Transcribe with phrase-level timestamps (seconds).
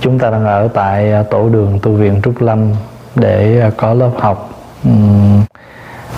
[0.00, 2.72] chúng ta đang ở tại à, tổ đường tu viện Trúc Lâm
[3.14, 4.50] để à, có lớp học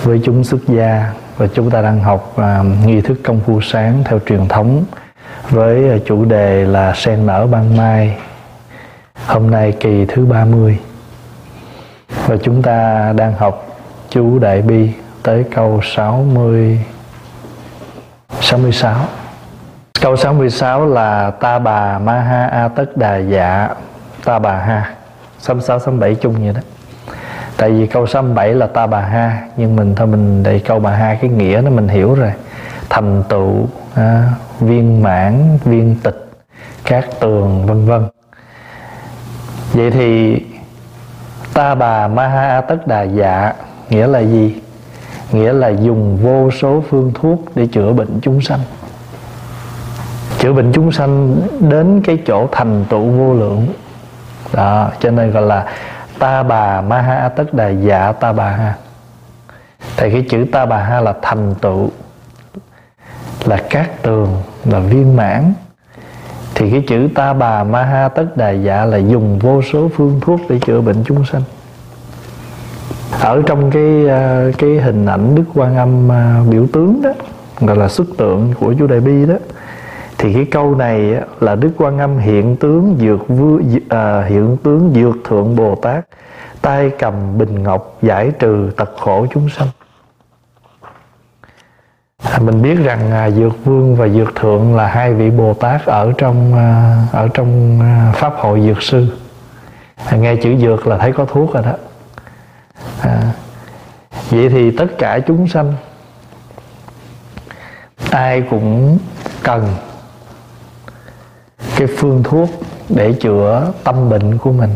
[0.02, 1.12] với chúng xuất gia.
[1.36, 4.84] Và chúng ta đang học uh, nghi thức công phu sáng theo truyền thống
[5.50, 8.16] với chủ đề là sen nở ban mai
[9.26, 10.78] hôm nay kỳ thứ 30
[12.26, 13.66] và chúng ta đang học
[14.10, 14.90] chú đại bi
[15.22, 16.84] tới câu 60
[18.40, 18.96] 66
[20.02, 23.68] Câu 66 là Ta bà ma ha a tất đà dạ.
[24.24, 24.94] Ta bà ha.
[25.38, 26.60] 66 67 chung vậy đó.
[27.56, 30.90] Tại vì câu 67 là ta bà ha Nhưng mình thôi mình để câu bà
[30.90, 32.32] ha Cái nghĩa nó mình hiểu rồi.
[32.88, 34.28] Thành tựu à,
[34.60, 36.30] Viên mãn, viên tịch
[36.84, 38.02] Các tường vân vân.
[39.72, 40.40] Vậy thì
[41.54, 43.52] Ta bà ma ha tất đà dạ
[43.90, 44.60] Nghĩa là gì?
[45.32, 48.60] Nghĩa là dùng vô số phương thuốc Để chữa bệnh chúng sanh
[50.42, 53.66] chữa bệnh chúng sanh đến cái chỗ thành tựu vô lượng.
[54.52, 55.66] Đó, cho nên gọi là
[56.18, 58.74] ta bà ma ha tất đà dạ ta bà ha.
[59.96, 61.90] Thì cái chữ ta bà ha là thành tựu,
[63.44, 64.28] là cát tường,
[64.64, 65.52] là viên mãn.
[66.54, 70.20] Thì cái chữ ta bà ma ha tất đà dạ là dùng vô số phương
[70.20, 71.42] thuốc để chữa bệnh chúng sanh.
[73.20, 77.10] Ở trong cái ờ, cái hình ảnh đức quan âm ờ, biểu tướng đó,
[77.60, 79.34] gọi là xuất tượng của chú đại bi đó
[80.22, 84.92] thì cái câu này là đức quan âm hiện tướng dược vua à, hiện tướng
[84.94, 86.04] dược thượng bồ tát
[86.60, 89.68] tay cầm bình ngọc giải trừ tật khổ chúng sanh.
[92.22, 95.86] À, mình biết rằng à, dược vương và dược thượng là hai vị bồ tát
[95.86, 99.06] ở trong à, ở trong à, pháp hội dược sư.
[100.06, 101.74] À, nghe chữ dược là thấy có thuốc rồi đó.
[103.00, 103.32] À,
[104.30, 105.72] vậy thì tất cả chúng sanh
[108.10, 108.98] ai cũng
[109.42, 109.66] cần
[111.76, 112.48] cái phương thuốc
[112.88, 114.70] để chữa tâm bệnh của mình.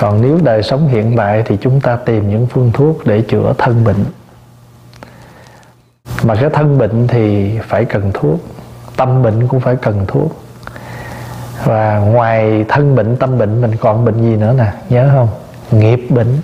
[0.00, 3.54] Còn nếu đời sống hiện tại thì chúng ta tìm những phương thuốc để chữa
[3.58, 4.04] thân bệnh.
[6.22, 8.40] Mà cái thân bệnh thì phải cần thuốc
[8.96, 10.40] tâm bệnh cũng phải cần thuốc.
[11.64, 14.72] Và ngoài thân bệnh tâm bệnh mình còn bệnh gì nữa nè?
[14.88, 15.28] Nhớ không?
[15.80, 16.38] Nghiệp bệnh.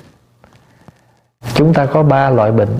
[1.55, 2.79] Chúng ta có ba loại bệnh.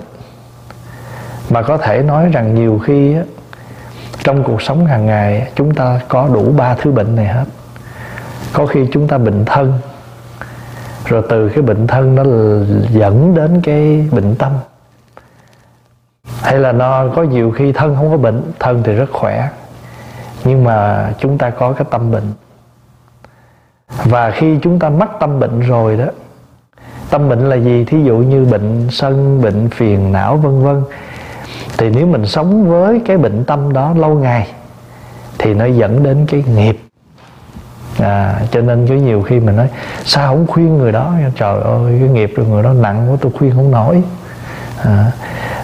[1.49, 3.21] Mà có thể nói rằng nhiều khi á,
[4.23, 7.45] trong cuộc sống hàng ngày, chúng ta có đủ ba thứ bệnh này hết.
[8.53, 9.73] Có khi chúng ta bệnh thân,
[11.05, 12.23] rồi từ cái bệnh thân nó
[12.89, 14.51] dẫn đến cái bệnh tâm.
[16.41, 19.49] Hay là nó có nhiều khi thân không có bệnh, thân thì rất khỏe,
[20.43, 22.33] nhưng mà chúng ta có cái tâm bệnh.
[24.03, 26.05] Và khi chúng ta mắc tâm bệnh rồi đó,
[27.09, 27.85] tâm bệnh là gì?
[27.85, 30.83] Thí dụ như bệnh sân, bệnh phiền não, vân vân
[31.81, 34.47] thì nếu mình sống với cái bệnh tâm đó lâu ngày
[35.37, 36.79] thì nó dẫn đến cái nghiệp.
[37.99, 39.69] À, cho nên có nhiều khi mình nói
[40.05, 41.13] sao không khuyên người đó?
[41.35, 44.03] Trời ơi cái nghiệp của người đó nặng quá tôi khuyên không nổi.
[44.83, 45.11] À,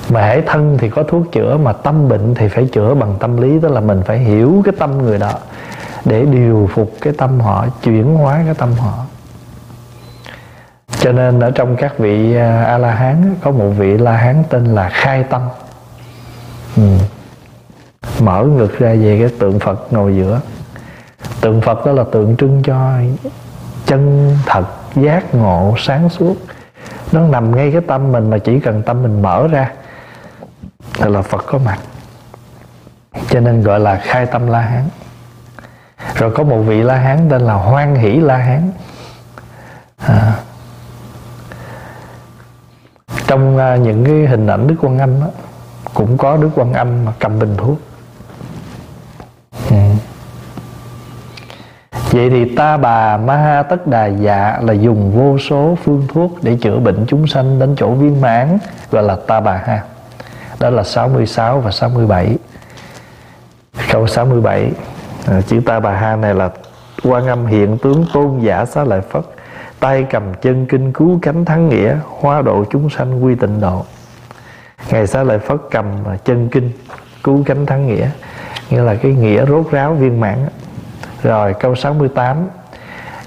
[0.09, 3.37] mà hãy thân thì có thuốc chữa mà tâm bệnh thì phải chữa bằng tâm
[3.37, 5.33] lý tức là mình phải hiểu cái tâm người đó
[6.05, 9.05] để điều phục cái tâm họ chuyển hóa cái tâm họ.
[10.99, 14.43] Cho nên ở trong các vị à, a la hán có một vị la hán
[14.49, 15.41] tên là khai tâm
[16.77, 16.83] ừ.
[18.19, 20.41] mở ngực ra về cái tượng phật ngồi giữa.
[21.41, 22.99] Tượng phật đó là tượng trưng cho
[23.85, 24.65] chân thật
[24.95, 26.35] giác ngộ sáng suốt.
[27.11, 29.71] Nó nằm ngay cái tâm mình mà chỉ cần tâm mình mở ra
[30.93, 31.79] thì là phật có mặt.
[33.29, 34.83] Cho nên gọi là khai tâm la hán.
[36.15, 38.71] Rồi có một vị la hán tên là hoan hỷ la hán.
[39.97, 40.33] À.
[43.27, 45.27] trong à, những cái hình ảnh đức quan âm đó,
[45.97, 47.77] cũng có đức quan âm mà cầm bình thuốc.
[49.69, 49.75] Ừ.
[52.11, 56.31] vậy thì ta bà ma ha tất đà dạ là dùng vô số phương thuốc
[56.41, 58.57] để chữa bệnh chúng sanh đến chỗ viên mãn
[58.91, 59.83] gọi là ta bà ha.
[60.59, 62.37] Đó là 66 và 67
[63.91, 64.71] câu 67
[65.27, 66.49] à, chữ ta bà ha này là
[67.03, 69.23] quan âm hiện tướng tôn giả xá lợi phất
[69.79, 73.85] tay cầm chân kinh cứu cánh thắng nghĩa hóa độ chúng sanh quy tịnh độ
[74.91, 75.85] ngày xá lợi phất cầm
[76.25, 76.71] chân kinh,
[77.23, 78.09] cứu cánh thắng nghĩa.
[78.69, 80.37] Nghĩa là cái nghĩa rốt ráo viên mãn.
[81.23, 82.37] Rồi câu 68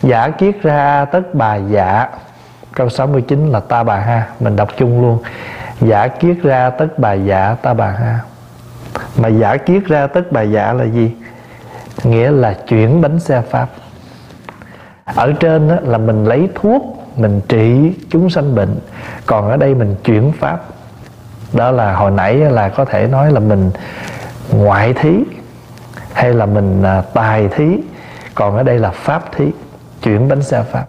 [0.02, 2.08] giả kiết ra tất bà dạ
[2.74, 5.18] câu 69 là ta bà ha, mình đọc chung luôn.
[5.80, 8.20] Giả kiết ra tất bà dạ ta bà ha.
[9.16, 11.12] Mà giả kiết ra tất bà dạ là gì?
[12.04, 13.68] Nghĩa là chuyển bánh xe pháp.
[15.04, 16.82] Ở trên đó là mình lấy thuốc,
[17.16, 18.78] mình trị chúng sanh bệnh.
[19.26, 20.60] Còn ở đây mình chuyển pháp
[21.52, 23.70] đó là hồi nãy là có thể nói là mình
[24.52, 25.10] ngoại thí
[26.12, 27.64] hay là mình à, tài thí.
[28.34, 29.44] Còn ở đây là pháp thí,
[30.02, 30.84] chuyển bánh xe pháp.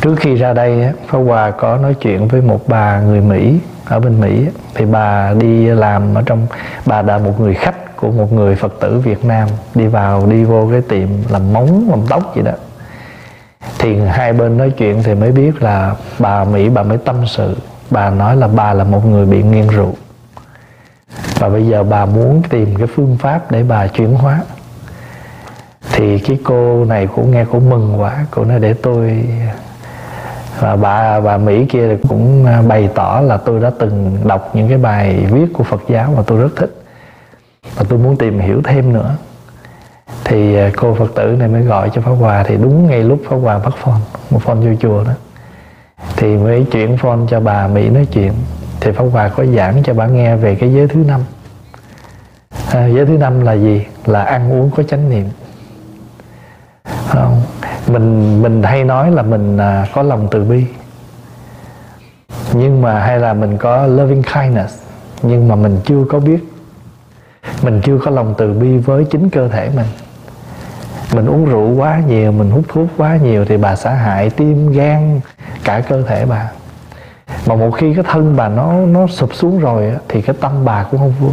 [0.00, 4.00] Trước khi ra đây Pháp Hòa có nói chuyện với một bà người Mỹ ở
[4.00, 6.46] bên Mỹ thì bà đi làm ở trong,
[6.86, 10.44] bà là một người khách của một người Phật tử Việt Nam, đi vào, đi
[10.44, 12.52] vô cái tiệm làm móng, làm tóc gì đó
[13.78, 17.56] thì hai bên nói chuyện thì mới biết là bà Mỹ, bà mới tâm sự.
[17.90, 19.94] Bà nói là bà là một người bị nghiêng rượu.
[21.38, 24.40] Và bây giờ bà muốn tìm cái phương pháp để bà chuyển hóa.
[25.92, 28.26] Thì cái cô này cũng nghe cũng mừng quá.
[28.30, 29.24] Cô nói để tôi,
[30.60, 34.78] và bà bà Mỹ kia cũng bày tỏ là tôi đã từng đọc những cái
[34.78, 36.82] bài viết của Phật giáo mà tôi rất thích.
[37.76, 39.14] Và tôi muốn tìm hiểu thêm nữa
[40.24, 42.42] thì à, cô Phật tử này mới gọi cho Pháp Hòa.
[42.42, 44.00] Thì đúng ngay lúc Pháp Hòa bắt phone
[44.30, 45.12] một phone vô chùa đó.
[46.16, 48.32] Thì mới chuyển phone cho bà Mỹ nói chuyện.
[48.80, 51.20] Thì Pháp Hòa có giảng cho bà nghe về cái giới thứ năm.
[52.72, 53.86] À, giới thứ năm là gì?
[54.06, 55.28] Là ăn uống có chánh niệm.
[57.08, 57.42] Không?
[57.86, 60.64] mình mình hay nói là mình à, có lòng từ bi.
[62.52, 64.84] Nhưng mà hay là mình có loving kindness
[65.22, 66.38] nhưng mà mình chưa có biết.
[67.62, 69.86] Mình chưa có lòng từ bi với chính cơ thể mình
[71.12, 74.72] mình uống rượu quá nhiều, mình hút thuốc quá nhiều thì bà sẽ hại tim,
[74.72, 75.20] gan,
[75.64, 76.50] cả cơ thể bà.
[77.46, 80.82] Mà một khi cái thân bà nó nó sụp xuống rồi thì cái tâm bà
[80.82, 81.32] cũng không vui.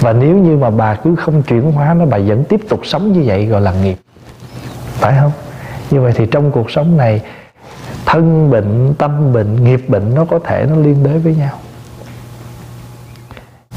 [0.00, 3.12] Và nếu như mà bà cứ không chuyển hóa nó, bà vẫn tiếp tục sống
[3.12, 3.96] như vậy gọi là nghiệp.
[4.92, 5.32] Phải không?
[5.90, 7.22] Như vậy thì trong cuộc sống này,
[8.06, 11.58] thân bệnh, tâm bệnh, nghiệp bệnh nó có thể nó liên đới với nhau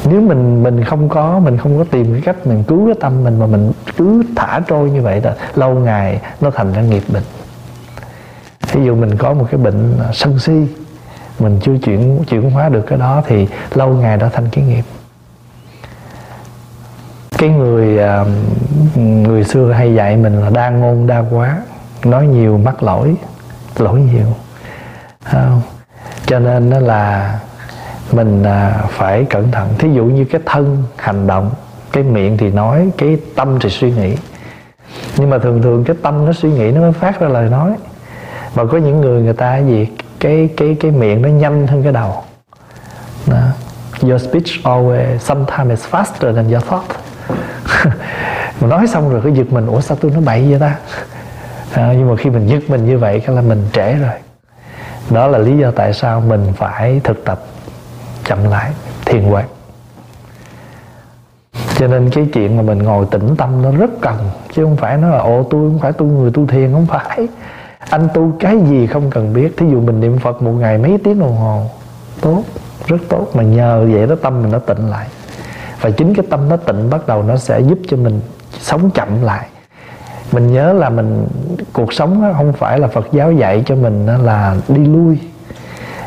[0.10, 3.24] nếu mình mình không có, mình không có tìm cái cách mình cứu cái tâm
[3.24, 7.04] mình mà mình cứ thả trôi như vậy là lâu ngày nó thành ra nghiệp
[7.14, 7.24] bệnh
[8.74, 10.68] ví dụ mình có một cái bệnh sân si,
[11.40, 14.84] mình chưa chuyển chuyển hóa được cái đó thì lâu ngày đó thành cái nghiệp.
[17.38, 18.26] Cái người à,
[18.96, 21.62] người xưa hay dạy mình là đa ngôn, đa quá
[22.06, 23.16] nói nhiều mắc lỗi
[23.78, 24.28] lỗi nhiều.
[25.24, 25.62] Không?
[26.26, 27.40] cho nên nó là
[28.12, 29.70] mình à, phải cẩn thận.
[29.78, 31.52] Thí dụ như cái thân hành động
[31.92, 34.16] cái miệng thì nói cái tâm thì suy nghĩ.
[35.18, 37.72] Nhưng mà thường thường cái tâm nó suy nghĩ nó mới phát ra lời nói.
[38.54, 39.88] Và có những người người ta gì
[40.20, 42.24] cái cái cái miệng nó nhanh hơn cái đầu.
[43.28, 43.38] Đó.
[44.02, 46.88] your speech always sometimes is faster than your thought.
[48.60, 50.76] Mình nói xong rồi cứ giật mình ủa sao tôi nó bậy vậy ta?
[51.74, 54.14] À, nhưng mà khi mình giật mình như vậy cái là mình trễ rồi.
[55.10, 57.40] Đó là lý do tại sao mình phải thực tập
[58.30, 58.72] chậm lại,
[59.06, 59.46] thiền quán
[61.80, 64.16] cho nên cái chuyện mà mình ngồi tĩnh tâm nó rất cần,
[64.54, 66.72] chứ không phải nó là, ồ, tôi không phải tu người tu thiền.
[66.74, 67.28] Không phải.
[67.90, 69.58] Anh tu cái gì không cần biết.
[69.58, 71.64] Thí dụ mình niệm phật một ngày mấy tiếng đồng hồ,
[72.22, 72.44] tốt,
[72.88, 73.28] rất tốt.
[73.34, 75.08] Mà nhờ vậy đó tâm mình nó tịnh lại.
[75.82, 78.22] Và chính cái tâm nó tịnh bắt đầu nó sẽ giúp cho mình
[78.60, 79.48] sống chậm lại.
[80.32, 81.28] Mình nhớ là mình,
[81.74, 85.20] cuộc sống không phải là phật giáo dạy cho mình là đi lui,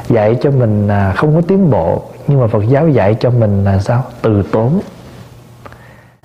[0.09, 3.65] dạy cho mình à, không có tiến bộ nhưng mà phật giáo dạy cho mình
[3.65, 4.05] là sao?
[4.23, 4.81] Từ tốn.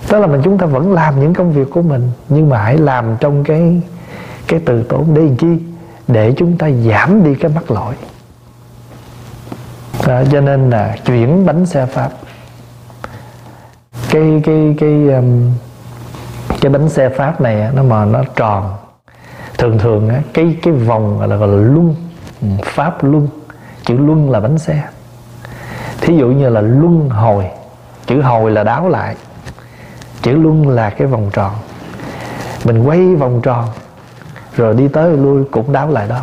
[0.08, 2.78] Tức là mình chúng ta vẫn làm những công việc của mình nhưng mà hãy
[2.78, 3.82] làm trong cái
[4.48, 5.14] cái từ tốn.
[5.14, 5.48] Để làm chi?
[6.08, 7.96] Để chúng ta giảm đi cái mắc lỗi.
[10.08, 12.10] Đó, cho nên là chuyển bánh xe pháp.
[14.10, 15.52] Cái cái cái um,
[16.62, 18.76] cái bánh xe pháp này nó mà nó tròn.
[19.58, 21.96] Thường thường cái cái vòng gọi là gọi là luân
[22.42, 23.28] ừ, pháp luân.
[23.86, 24.84] Chữ luân là bánh xe
[26.08, 27.46] thí dụ như là luân hồi,
[28.06, 29.16] chữ hồi là đáo lại,
[30.22, 31.52] chữ luân là cái vòng tròn.
[32.66, 33.66] Mình quay vòng tròn,
[34.56, 36.20] rồi đi tới lui cũng đáo lại đó.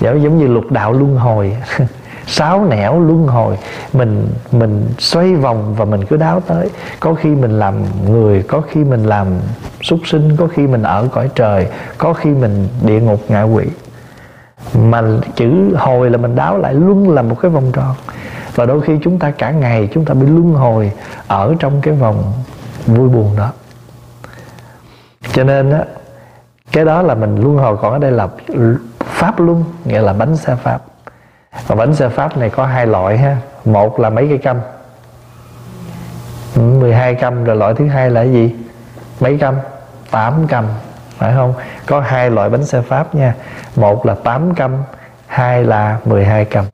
[0.00, 1.56] Giống giống như lục đạo luân hồi,
[2.26, 3.58] sáu nẻo luân hồi,
[3.92, 6.70] mình mình xoay vòng và mình cứ đáo tới.
[7.00, 7.74] Có khi mình làm
[8.10, 9.26] người, có khi mình làm
[9.82, 11.66] súc sinh, có khi mình ở cõi trời,
[11.98, 13.64] có khi mình địa ngục, ngạ quỷ.
[14.74, 15.02] Mà
[15.36, 17.94] chữ hồi là mình đáo lại, luân là một cái vòng tròn
[18.58, 20.92] và đôi khi chúng ta cả ngày chúng ta bị luân hồi
[21.26, 22.32] ở trong cái vòng
[22.86, 23.52] vui buồn đó.
[25.32, 25.84] Cho nên á,
[26.72, 28.28] cái đó là mình luân hồi còn ở đây là
[29.00, 30.82] pháp luân, nghĩa là bánh xe pháp.
[31.66, 33.36] Và bánh xe pháp này có hai loại ha.
[33.64, 34.56] Một là mấy cây câm
[36.56, 38.54] 12 câm rồi loại thứ hai là gì?
[39.20, 39.54] Mấy câm
[40.10, 40.64] 8 câm
[41.18, 41.54] phải không?
[41.86, 43.34] Có hai loại bánh xe pháp nha.
[43.76, 44.72] Một là 8 câm
[45.26, 46.64] hai là 12 câm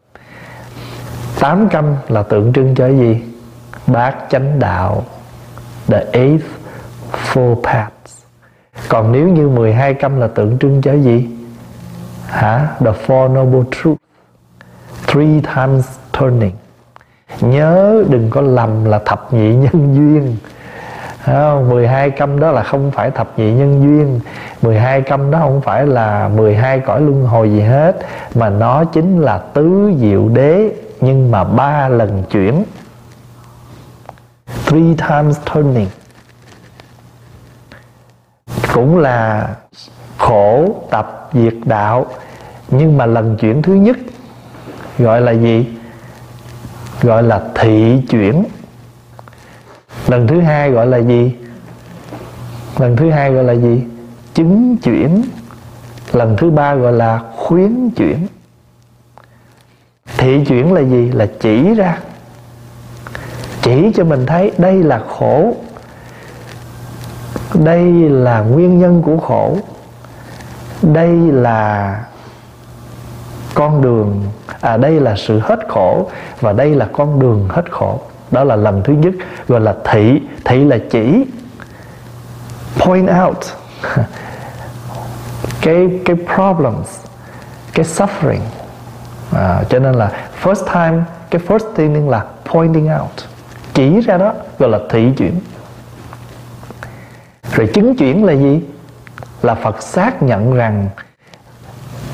[1.45, 3.23] 8 căm là tượng trưng cho cái gì?
[3.87, 5.03] Bát chánh đạo,
[5.87, 6.47] the eighth
[7.13, 8.23] four paths.
[8.89, 11.29] Còn nếu như 12 căm là tượng trưng cho cái gì?
[12.27, 12.69] Hả?
[12.81, 14.01] The four noble truths.
[15.07, 15.87] Three times
[16.21, 16.53] turning.
[17.41, 20.37] Nhớ đừng có lầm là thập nhị nhân duyên.
[21.25, 21.71] Không?
[21.71, 24.21] 12 câm đó là không phải thập nhị nhân duyên.
[24.63, 27.97] 12 câm đó không phải là 12 cõi luân hồi gì hết,
[28.35, 30.71] Mà nó chính là tứ diệu đế.
[31.05, 32.65] Nhưng mà ba lần chuyển,
[34.67, 35.89] Three times turning,
[38.75, 39.49] Cũng là
[40.19, 42.07] khổ tập diệt đạo.
[42.71, 43.97] Nhưng mà lần chuyển thứ nhất,
[44.99, 45.67] Gọi là gì?
[47.03, 48.45] Gọi là thị chuyển.
[50.07, 51.35] Lần thứ hai gọi là gì?
[52.79, 53.85] Lần thứ hai gọi là gì?
[54.35, 55.23] Chứng chuyển.
[56.13, 58.27] Lần thứ ba gọi là khuyến chuyển
[60.25, 61.11] thị chuyển là gì?
[61.13, 61.99] Là chỉ ra.
[63.63, 65.55] Chỉ cho mình thấy đây là khổ.
[67.55, 69.57] Đây là nguyên nhân của khổ.
[70.83, 72.01] Đây là
[73.55, 74.23] con đường.
[74.61, 78.01] À đây là sự hết khổ và đây là con đường hết khổ.
[78.31, 79.15] Đó là lần thứ nhất.
[79.49, 80.21] Gọi là thị.
[80.45, 81.25] Thị là chỉ.
[82.79, 83.39] Point out.
[85.61, 86.89] Cái cái problems,
[87.75, 88.64] cái suffering
[89.33, 90.13] à, cho nên là
[90.43, 93.25] first time cái first thing là pointing out.
[93.75, 95.41] Chỉ ra đó gọi là thị chuyển.
[97.53, 98.63] Rồi chứng chuyển là gì?
[99.43, 100.89] Là phật xác nhận rằng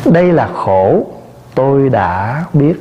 [0.04, 1.06] đây là khổ
[1.54, 2.74] tôi đã biết.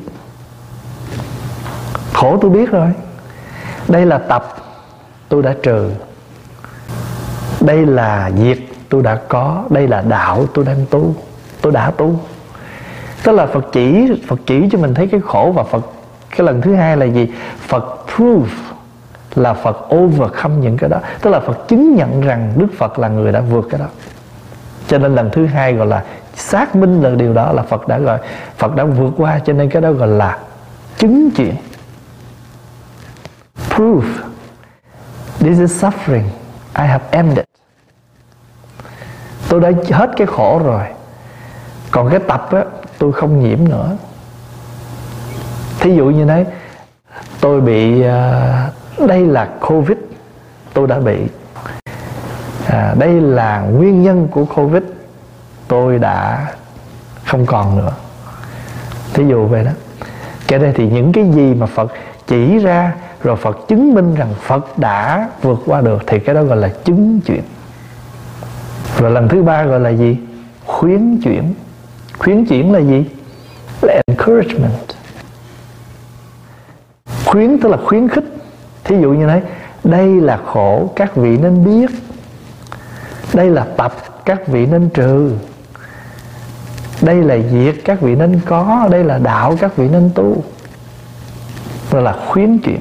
[2.13, 2.91] Khổ tôi biết rồi.
[3.88, 4.55] Đây là tập
[5.29, 5.91] tôi đã trừ.
[7.62, 8.57] Đây là diệt
[8.89, 9.63] tôi đã có.
[9.69, 11.15] Đây là đạo tôi đang tu.
[11.62, 12.19] Tôi đã tu
[13.23, 15.85] tức là phật chỉ phật chỉ cho mình thấy cái khổ và phật,
[16.29, 17.31] cái lần thứ hai là gì?
[17.57, 18.51] Phật prove
[19.35, 20.99] là phật overcome những cái đó.
[21.21, 23.85] Tức là phật chứng nhận rằng đức phật là người đã vượt cái đó.
[24.88, 26.03] Cho nên lần thứ hai gọi là
[26.35, 28.19] xác minh là điều đó là phật đã gọi,
[28.57, 30.39] phật đã vượt qua, cho nên cái đó gọi là
[30.97, 31.55] chứng chuyện.
[33.69, 34.01] Proof
[35.39, 36.23] this is suffering.
[36.75, 37.45] I have ended.
[39.49, 40.83] Tôi đã hết cái khổ rồi.
[41.91, 42.63] Còn cái tập á
[43.00, 43.98] tôi không nhiễm nữa.
[45.79, 46.46] Thí dụ như thế
[47.41, 48.72] tôi bị à,
[49.08, 49.98] đây là covid
[50.74, 51.18] tôi đã bị
[52.68, 54.84] à, đây là nguyên nhân của covid
[55.68, 56.48] tôi đã
[57.25, 57.94] không còn nữa.
[59.13, 59.72] Thí dụ vậy đó.
[60.48, 61.91] Cái đây thì những cái gì mà phật
[62.27, 66.44] chỉ ra rồi Phật chứng minh rằng Phật đã vượt qua được thì cái đó
[66.44, 67.41] gọi là chứng chuyển.
[69.00, 70.18] Rồi lần thứ ba gọi là gì?
[70.65, 71.53] Khuyến chuyển
[72.19, 73.05] khuyến chuyển là gì?
[73.81, 74.88] Là encouragement.
[77.25, 78.23] Khuyến tức là khuyến khích.
[78.83, 79.41] Thí dụ như thế
[79.83, 81.89] đây là khổ, các vị nên biết.
[83.33, 83.93] Đây là tập,
[84.25, 85.31] các vị nên trừ.
[87.01, 88.88] Đây là diệt các vị nên có.
[88.91, 90.43] Đây là đạo, các vị nên tu.
[91.91, 92.79] Gọi là khuyến chuyện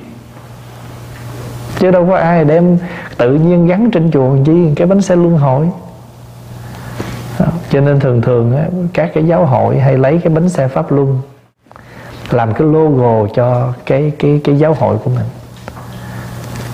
[1.78, 2.78] chứ đâu có ai đem
[3.16, 5.68] tự nhiên gắn trên chùa chi, cái bánh xe luân hồi
[7.70, 10.92] cho nên thường thường á, các cái giáo hội hay lấy cái bánh xe pháp
[10.92, 11.20] luân
[12.30, 15.26] làm cái logo cho cái cái cái giáo hội của mình.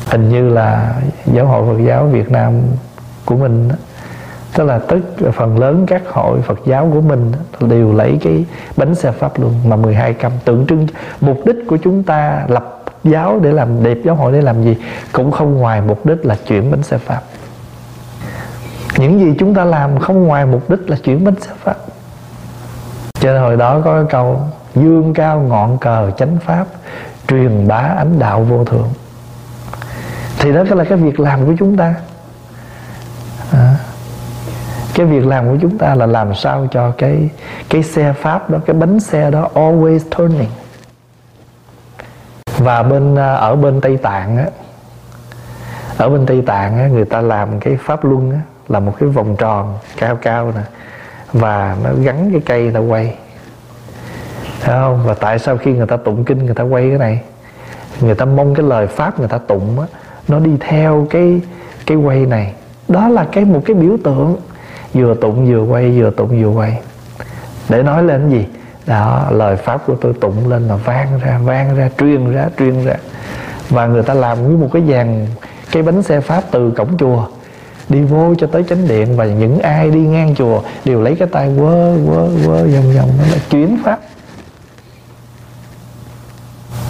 [0.06, 0.94] Hình như là
[1.26, 2.52] giáo hội Phật giáo Việt Nam
[3.24, 3.74] của mình đó,
[4.54, 4.98] tức là tất
[5.34, 8.44] phần lớn các hội Phật giáo của mình đều lấy cái
[8.76, 10.86] bánh xe pháp luân mà 12 cam tượng trưng
[11.20, 14.76] mục đích của chúng ta lập giáo để làm đẹp giáo hội để làm gì
[15.12, 17.20] cũng không ngoài mục đích là chuyển bánh xe pháp
[18.96, 21.76] những gì chúng ta làm không ngoài mục đích là chuyển bánh xe pháp.
[23.20, 24.40] Cho nên hồi đó có cái câu
[24.74, 26.66] dương cao ngọn cờ chánh pháp
[27.28, 28.88] truyền bá ánh đạo vô thượng.
[30.38, 31.94] Thì đó là cái việc làm của chúng ta.
[33.52, 33.76] À,
[34.94, 37.30] cái việc làm của chúng ta là làm sao cho cái
[37.70, 40.50] cái xe pháp đó cái bánh xe đó always turning.
[42.58, 44.46] Và bên à, ở bên tây tạng á
[45.96, 49.08] ở bên tây tạng á, người ta làm cái pháp luân á, là một cái
[49.08, 50.62] vòng tròn cao cao nè
[51.32, 53.14] và nó gắn cái cây ta quay.
[54.60, 55.02] Thấy không?
[55.06, 57.20] Và tại sao khi người ta tụng kinh người ta quay cái này?
[58.00, 59.86] Người ta mong cái lời pháp người ta tụng á,
[60.28, 61.40] nó đi theo cái
[61.86, 62.54] cái quay này.
[62.88, 64.36] Đó là cái một cái biểu tượng.
[64.94, 66.80] Vừa tụng vừa quay vừa tụng vừa quay.
[67.68, 68.46] Để nói lên cái gì?
[68.86, 72.84] Đó lời pháp của tôi tụng lên là vang ra vang ra truyền ra truyền
[72.84, 72.94] ra.
[73.70, 75.26] Và người ta làm như một cái dàn
[75.72, 77.26] cái bánh xe pháp từ cổng chùa
[77.88, 81.28] đi vô cho tới chánh điện và những ai đi ngang chùa đều lấy cái
[81.32, 83.10] tay quơ quơ quơ vòng vòng.
[83.18, 83.98] Nó là chuyển pháp.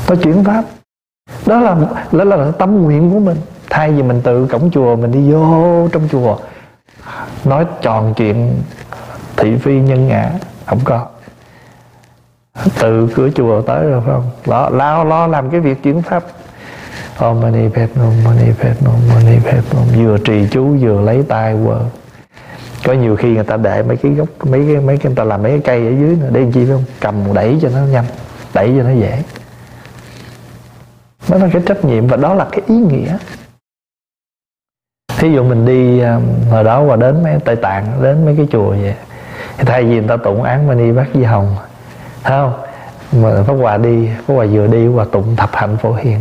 [0.08, 0.64] Nó chuyển pháp.
[1.46, 1.76] Đó là
[2.12, 3.36] đó là, là tâm nguyện của mình.
[3.70, 6.36] Thay vì mình tự cổng chùa mình đi vô trong chùa
[7.44, 8.62] nói tròn chuyện
[9.36, 10.30] thị phi nhân ngã
[10.66, 11.06] không có.
[12.80, 14.30] Từ cửa chùa tới rồi phải không?
[14.46, 16.24] Đó lo lo làm cái việc chuyển pháp.
[17.18, 21.80] Om Mani Padme Mani Padme Mani Padme vừa trì chú, vừa lấy tay quơ
[22.85, 25.25] có nhiều khi người ta để mấy cái gốc, mấy cái mấy cái, người ta
[25.25, 26.28] làm mấy cái cây ở dưới nữa.
[26.30, 26.85] Để làm chi phải không?
[27.00, 28.04] Cầm, đẩy cho nó nhanh.
[28.54, 29.23] Đẩy cho nó dễ.
[31.28, 33.16] Đó là cái trách nhiệm và đó là cái ý nghĩa.
[35.18, 38.47] Thí dụ mình đi um, hồi đó và đến mấy tây tạng, đến mấy cái
[38.50, 38.94] chùa vậy,
[39.59, 41.56] thì thay vì người ta tụng án mani bát di hồng,
[42.23, 42.52] thấy không?
[43.23, 46.21] Mà pháp hòa đi, pháp hòa vừa đi và tụng thập hạnh phổ hiền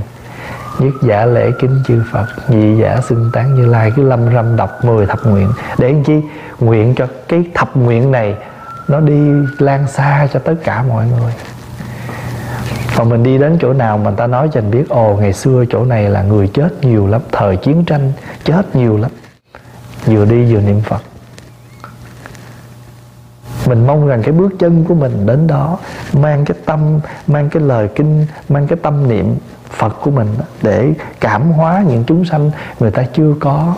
[0.79, 4.55] nhất giả lễ kính chư Phật, nhị giả xưng tán như lai, cứ lâm râm
[4.55, 5.51] đọc mười thập nguyện.
[5.77, 6.21] Để làm chi?
[6.59, 8.35] Nguyện cho cái thập nguyện này
[8.87, 11.33] nó đi lan xa cho tất cả mọi người.
[12.95, 15.33] Còn mình đi đến chỗ nào mà người ta nói cho mình biết, ồ, ngày
[15.33, 18.11] xưa chỗ này là người chết nhiều lắm, thời chiến tranh
[18.45, 19.11] chết nhiều lắm.
[20.05, 21.01] Vừa đi vừa niệm phật.
[23.67, 25.77] Mình mong rằng cái bước chân của mình đến đó
[26.13, 29.35] mang cái tâm, mang cái lời kinh, mang cái tâm niệm
[29.73, 30.27] phật của mình
[30.61, 33.75] để cảm hóa những chúng sanh người ta chưa có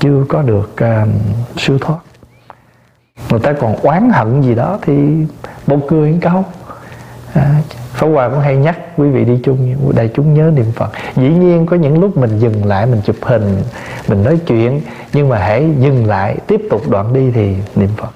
[0.00, 1.08] chưa có được uh,
[1.56, 1.98] siêu thoát.
[3.30, 5.26] Người ta còn oán hận gì đó thì
[5.66, 6.44] một cười câu.
[7.32, 7.54] À,
[7.92, 10.90] Pháp Hòa cũng hay nhắc quý vị đi chung Đại chúng nhớ niệm Phật.
[11.16, 13.62] Dĩ nhiên có những lúc mình dừng lại Mình chụp hình,
[14.08, 14.80] mình nói chuyện
[15.12, 18.10] Nhưng mà hãy dừng lại Tiếp tục đoạn đi thì niệm Phật.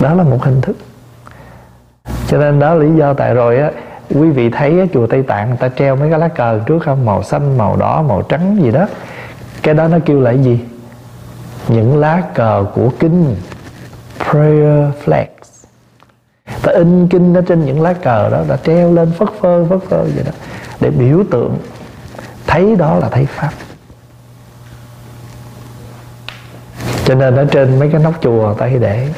[0.00, 0.76] Đó là một hình thức.
[2.26, 3.70] Cho nên đó là lý do tại rồi á
[4.14, 6.82] Quý vị thấy ở chùa Tây Tạng Người ta treo mấy cái lá cờ trước
[6.82, 8.86] không Màu xanh, màu đỏ, màu trắng gì đó.
[9.62, 10.60] Cái đó nó kêu là gì?
[11.68, 13.36] Những lá cờ của kinh
[14.30, 15.26] Prayer flags.
[16.62, 19.82] Ta in kinh ở trên những lá cờ đó đã treo lên phất phơ phất
[19.82, 20.32] phơ vậy đó
[20.80, 21.58] để biểu tượng
[22.46, 23.50] thấy đó là thấy pháp.
[27.04, 29.08] Cho nên ở trên mấy cái nóc chùa ta hay để.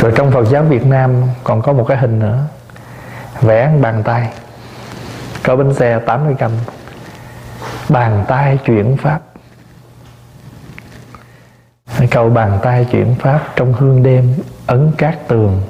[0.00, 2.44] Rồi trong Phật giáo Việt Nam còn có một cái hình nữa
[3.40, 4.28] vẽ bàn tay.
[5.42, 6.50] Có bánh xe 80 cầm
[7.88, 9.20] bàn tay chuyển pháp.
[12.10, 14.34] Cầu bàn tay chuyển pháp trong hương đêm
[14.66, 15.62] ấn cát tường.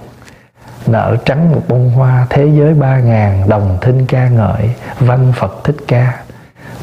[0.87, 5.65] Nở trắng một bông hoa thế giới ba ngàn đồng thinh ca ngợi văn phật
[5.65, 6.21] thích ca.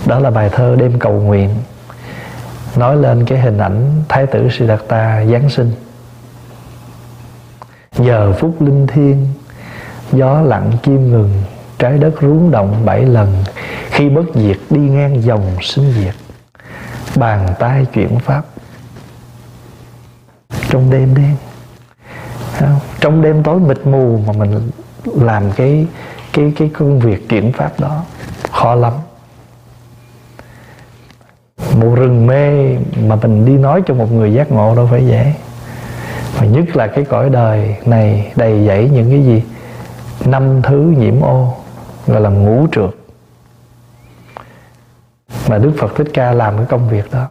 [0.05, 1.49] Đó là bài thơ đêm cầu nguyện.
[2.75, 5.71] Nói lên cái hình ảnh thái tử siddhartha giáng sinh.
[7.97, 9.27] Giờ phút linh thiêng
[10.13, 11.43] gió lặng chim ngừng,
[11.79, 13.43] trái đất rung động bảy lần.
[13.89, 16.15] Khi bất diệt, đi ngang dòng sinh diệt.
[17.15, 18.41] Bàn tay chuyển pháp.
[20.69, 21.35] Trong đêm đen.
[22.99, 24.71] Trong đêm tối mịt mù mà mình
[25.05, 25.87] làm cái
[26.33, 28.03] cái cái công việc chuyển pháp đó,
[28.51, 28.93] khó lắm.
[31.79, 32.75] Một rừng mê
[33.07, 35.33] mà mình đi nói cho một người giác ngộ đâu phải dễ.
[36.39, 39.43] Mà nhất là cái cõi đời này đầy dẫy những cái gì?
[40.25, 41.53] Năm thứ nhiễm ô,
[42.07, 42.89] gọi là ngũ trượt.
[45.49, 47.27] Mà Đức Phật Thích Ca làm cái công việc đó.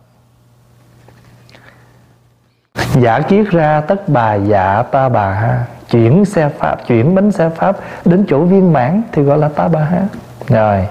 [2.95, 7.49] Giả kiết ra tất bà dạ ta bà ha, chuyển xe pháp, chuyển bánh xe
[7.49, 10.03] pháp đến chỗ viên mãn thì gọi là ta bà ha.
[10.49, 10.87] Rồi,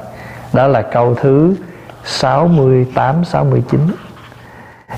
[0.54, 1.56] đó là câu thứ
[2.04, 3.80] 68 69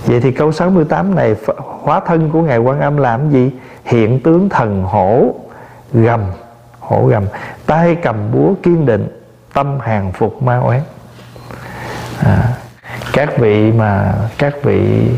[0.05, 1.35] Vậy thì câu 68 này
[1.83, 3.51] hóa thân của Ngài Quan Âm làm gì?
[3.83, 5.35] Hiện tướng thần hổ
[5.93, 6.21] gầm.
[6.87, 7.25] Hổ gầm.
[7.65, 9.07] Tay cầm búa kiên định
[9.53, 10.81] Tâm hàng phục ma oán
[12.23, 12.53] à,
[13.13, 15.09] Các vị mà Các vị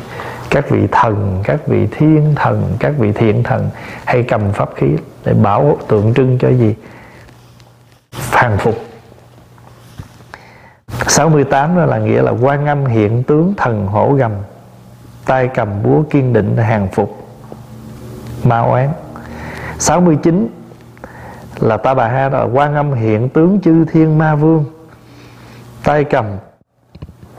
[0.55, 3.69] các vị thần các vị thiên thần các vị thiện thần
[4.05, 4.87] hay cầm pháp khí
[5.25, 6.75] để bảo tượng trưng cho gì?
[8.31, 8.75] Hàng phục.
[11.07, 14.31] 68 đó là nghĩa là quan âm hiện tướng thần hổ gầm.
[15.25, 17.27] Tay cầm búa kiên định hàng phục
[18.43, 18.89] ma oán
[19.79, 20.47] 69
[21.59, 24.65] là ta bà ha là quan âm hiện tướng chư thiên ma vương.
[25.83, 26.25] Tay cầm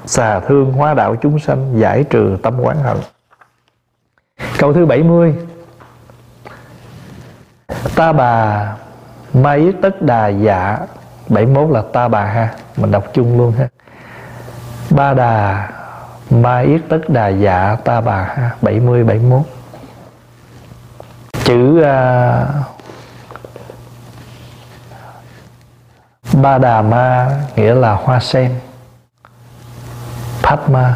[0.07, 2.97] xà thương hóa đạo chúng sanh giải trừ tâm quán hận.
[4.59, 5.35] Câu thứ 70
[7.95, 8.77] ta bà
[9.35, 10.79] ma yết tất đà dạ.
[11.29, 12.55] 71 là ta bà ha.
[12.77, 13.69] Mình đọc chung luôn ha.
[14.91, 15.69] Ba đà
[16.31, 18.51] ma yết tất đà dạ ta bà ha.
[18.63, 19.43] 70 71
[21.45, 22.76] chữ uh,
[26.43, 28.51] ba đà ma nghĩa là hoa sen.
[30.43, 30.95] Padma.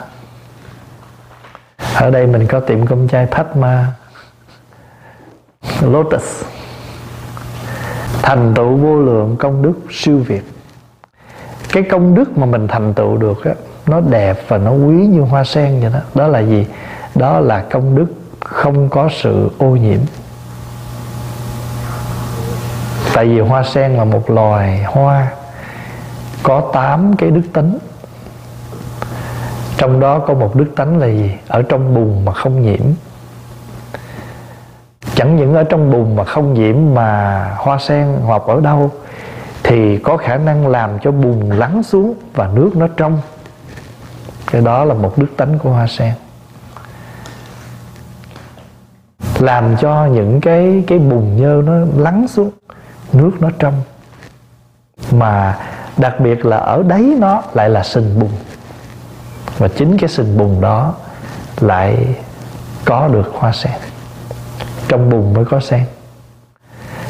[1.95, 3.87] Ở đây mình có tiệm công chai Padma.
[5.83, 6.45] Lotus.
[8.23, 10.43] Thành tựu vô lượng công đức siêu việt.
[11.73, 13.53] Cái công đức mà mình thành tựu được á,
[13.87, 16.01] nó đẹp và nó quý như hoa sen vậy đó.
[16.15, 16.67] Đó là gì?
[17.15, 18.07] Đó là công đức
[18.41, 20.01] không có sự ô nhiễm
[23.15, 25.29] tại vì hoa sen là một loài hoa
[26.43, 27.79] có tám cái đức tính
[29.81, 31.35] trong đó có một đức tánh là gì?
[31.49, 32.81] Ở trong bùn mà không nhiễm.
[35.15, 38.91] Chẳng những ở trong bùn mà không nhiễm mà hoa sen hoặc ở đâu,
[39.63, 43.21] thì có khả năng làm cho bùn lắng xuống và nước nó trong.
[44.51, 46.13] Cái đó là một đức tánh của hoa sen.
[49.39, 52.51] Làm cho những cái cái bùn nhơ nó lắng xuống
[53.13, 53.83] nước nó trong.
[55.13, 55.59] Mà
[55.97, 58.31] đặc biệt là ở đáy nó lại là sình bùn.
[59.59, 60.95] Và chính cái sình bùn đó
[61.61, 62.17] lại
[62.85, 63.73] có được hoa sen.
[64.89, 65.85] Trong bùn mới có sen.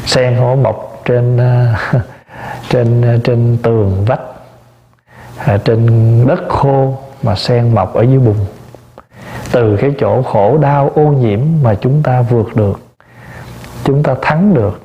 [0.07, 1.75] Sen hổ mọc trên ờ,
[2.71, 4.21] trên ờ, trên tường vách
[5.45, 5.87] à, trên
[6.27, 8.37] đất khô mà sen mọc ở dưới bùn.
[9.53, 12.81] Từ cái chỗ khổ đau ô nhiễm mà chúng ta vượt được,
[13.85, 14.81] chúng ta thắng được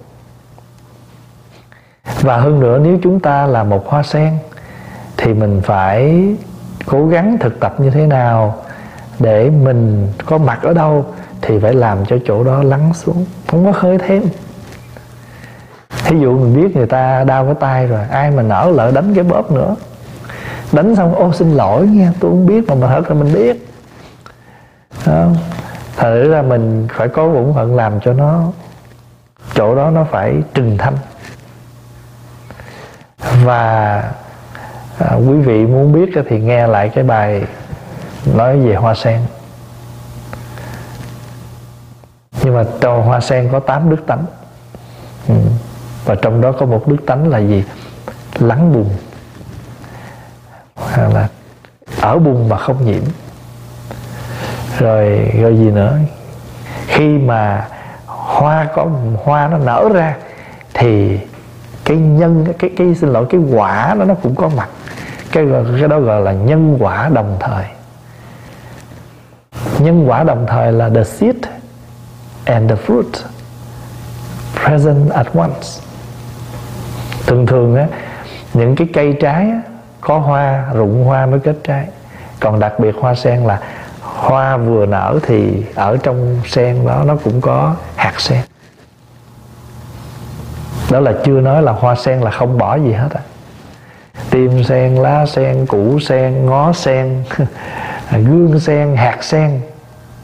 [2.25, 4.37] và hơn nữa, nếu chúng ta là một hoa sen,
[5.17, 6.25] thì mình phải
[6.85, 8.55] cố gắng thực tập như thế nào
[9.19, 11.05] để mình có mặt ở đâu
[11.41, 14.23] thì phải làm cho chỗ đó lắng xuống, không có hơi thêm.
[16.09, 19.13] Ví dụ mình biết người ta đau cái tay rồi, ai mà nở lỡ đánh
[19.13, 19.75] cái bóp nữa.
[20.71, 23.67] Đánh xong, ô, xin lỗi nha, tôi không biết mà mà thật là mình biết.
[25.05, 25.35] Không?
[25.97, 28.51] thật ra mình phải có bổn phận làm cho nó,
[29.53, 30.93] chỗ đó nó phải trừng thanh
[33.43, 33.93] và
[34.99, 37.43] à, quý vị muốn biết thì nghe lại cái bài
[38.33, 39.19] nói về hoa sen.
[42.43, 44.25] Nhưng mà trong hoa sen có 8 đức tánh.
[45.27, 45.35] Ừ.
[46.05, 47.63] và trong đó có một đức tánh là gì?
[48.39, 48.89] Lắng buồn.
[50.75, 51.27] Hoặc là
[52.01, 53.03] ở bùn mà không nhiễm.
[54.79, 55.97] Rồi rồi gì nữa?
[56.87, 57.67] Khi mà
[58.05, 58.87] hoa có
[59.23, 60.15] hoa nó nở ra
[60.73, 61.19] thì
[61.85, 64.69] cái nhân cái cái xin lỗi cái quả đó nó cũng có mặt.
[65.31, 65.45] Cái
[65.79, 67.65] cái đó gọi là nhân quả đồng thời.
[69.79, 71.35] Nhân quả đồng thời là the seed
[72.45, 73.03] and the fruit
[74.65, 75.81] present at once.
[77.27, 77.87] Thường thường á
[78.53, 79.61] những cái cây trái á,
[80.01, 81.87] có hoa rụng hoa mới kết trái.
[82.39, 83.59] Còn đặc biệt hoa sen là
[84.01, 88.39] hoa vừa nở thì ở trong sen đó nó cũng có hạt sen
[90.91, 93.21] đó là chưa nói là hoa sen là không bỏ gì hết à
[94.35, 97.23] tim sen, lá sen, củ sen, ngó sen,
[98.11, 99.61] gương sen, hạt sen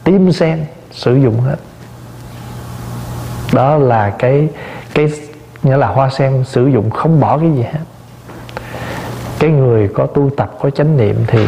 [0.04, 1.56] tim sen sử dụng hết.
[3.52, 4.48] Đó là cái
[4.94, 5.12] cái,
[5.62, 7.84] nghĩa là hoa sen sử dụng không bỏ cái gì hết.
[9.38, 11.46] Cái người có tu tập, có chánh niệm thì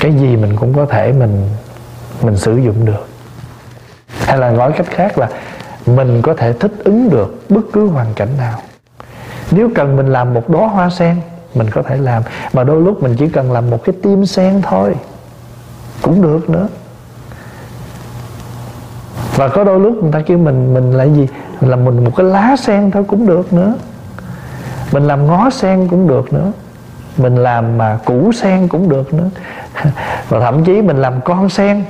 [0.00, 1.48] cái gì mình cũng có thể mình
[2.22, 3.08] mình sử dụng được.
[4.20, 5.28] Hay là nói cách khác là
[5.86, 8.58] mình có thể thích ứng được bất cứ hoàn cảnh nào.
[9.50, 11.16] Nếu cần mình làm một đóa hoa sen,
[11.54, 12.22] mình có thể làm.
[12.52, 14.94] Mà đôi lúc mình chỉ cần làm một cái tim sen thôi,
[16.02, 16.68] cũng được nữa.
[19.36, 21.28] Và có đôi lúc người ta kêu mình mình là gì?
[21.60, 23.74] Làm mình một cái lá sen thôi cũng được nữa.
[24.92, 26.52] Mình làm ngó sen cũng được nữa.
[27.16, 29.30] Mình làm mà củ sen cũng được nữa.
[30.28, 31.84] Và thậm chí mình làm con sen.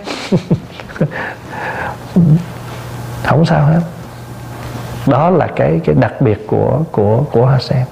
[3.24, 3.80] không sao hết.
[5.06, 7.86] Đó là cái cái đặc biệt của của của Hashem.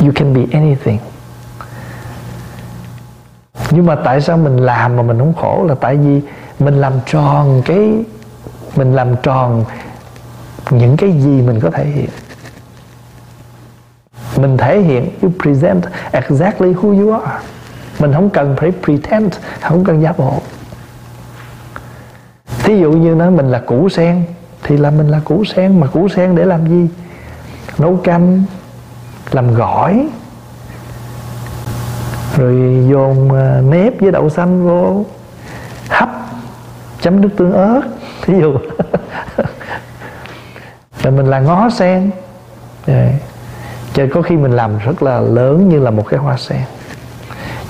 [0.00, 0.98] You can be anything.
[3.70, 6.20] Nhưng mà tại sao mình làm mà mình không khổ là tại vì
[6.58, 8.04] mình làm tròn cái,
[8.76, 9.64] mình làm tròn
[10.70, 12.08] những cái gì mình có thể hiện.
[14.36, 17.38] Mình thể hiện, you present exactly who you are.
[17.98, 20.40] Mình không cần phải pretend, không cần giả bộ
[22.64, 24.24] thí dụ như nói mình là củ sen,
[24.62, 26.88] thì là mình là củ sen, mà củ sen để làm gì?
[27.78, 28.44] Nấu canh,
[29.30, 30.06] làm gỏi,
[32.36, 35.04] rồi dồn ờ, nếp với đậu xanh vô,
[35.88, 36.08] hấp,
[37.00, 37.80] chấm nước tương ớt,
[38.22, 38.54] thí dụ.
[41.02, 42.10] Rồi mình là ngó sen.
[43.94, 46.62] Trời, có khi mình làm rất là lớn như là một cái hoa sen.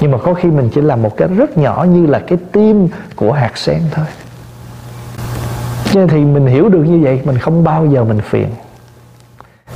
[0.00, 2.88] Nhưng mà có khi mình chỉ làm một cái rất nhỏ như là cái tim
[3.16, 4.06] của hạt sen thôi.
[5.92, 8.48] Cho thì mình hiểu được như vậy Mình không bao giờ mình phiền.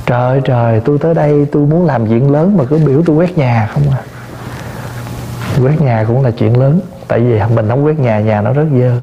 [0.05, 3.15] Trời ơi trời tôi tới đây tôi muốn làm chuyện lớn Mà cứ biểu tôi
[3.15, 4.01] quét nhà không à.
[5.63, 8.65] Quét nhà cũng là chuyện lớn Tại vì mình không quét nhà Nhà nó rất
[8.79, 9.01] dơ.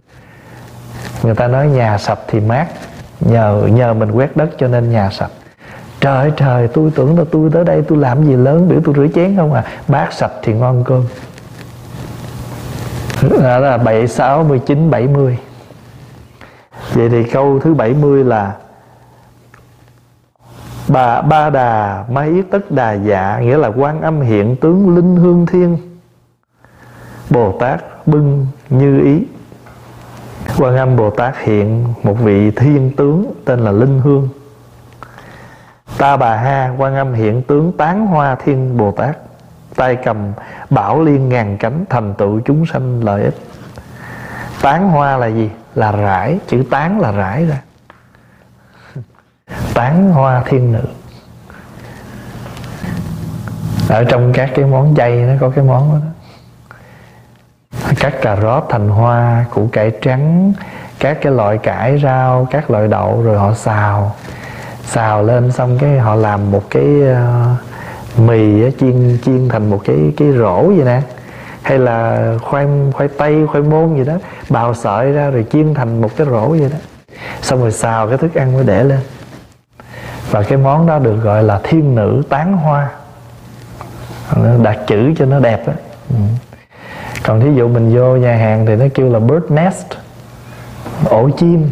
[1.23, 2.67] Người ta nói nhà sạch thì mát
[3.21, 5.31] Nhờ nhờ mình quét đất cho nên nhà sạch
[6.01, 8.95] Trời ơi trời tôi tưởng là tôi tới đây tôi làm gì lớn Biểu tôi
[8.97, 9.65] rửa chén không à.
[9.89, 11.05] Bát sạch thì ngon cơm.
[13.43, 15.39] Đó là 7, 6, 19, 70
[16.93, 18.53] Vậy thì câu thứ 70 là,
[20.89, 25.47] bà ba đà máy tất đà dạ nghĩa là quan âm hiện tướng linh hương
[25.47, 25.77] thiên,
[27.31, 29.23] bồ tát bưng như ý.
[30.59, 34.29] Quan âm bồ tát hiện một vị thiên tướng tên là linh hương.
[35.99, 39.17] Ta bà ha, quan âm hiện tướng tán hoa thiên bồ tát.
[39.77, 40.17] Tay cầm
[40.71, 43.35] bảo liên ngàn cánh, thành tựu chúng sanh lợi ích.
[44.63, 45.51] Tán hoa là gì?
[45.75, 47.61] Là rải chữ tán là rải ra.
[49.75, 50.85] Tán hoa thiên nữ.
[53.89, 55.99] Ở trong các cái món chay nó có cái món đó,
[58.01, 60.53] cắt cà rốt thành hoa củ cải trắng
[60.99, 64.15] các cái loại cải rau các loại đậu rồi họ xào.
[64.85, 70.13] Xào lên xong cái họ làm một cái uh, mì chiên chiên thành một cái
[70.17, 71.01] cái rổ vậy nè
[71.65, 74.15] hay là khoai khoai tây, khoai môn gì đó,
[74.49, 76.79] bào sợi ra rồi chiên thành một cái rổ vậy đó.
[77.43, 79.01] Xong rồi xào cái thức ăn mới để lên.
[80.31, 82.91] Và cái món đó được gọi là thiên nữ tán hoa.
[84.63, 85.73] Đặt chữ cho nó đẹp á.
[86.11, 86.17] Ừ.
[87.23, 89.87] còn thí dụ mình vô nhà hàng thì nó kêu là bird nest,
[91.11, 91.71] ổ chim.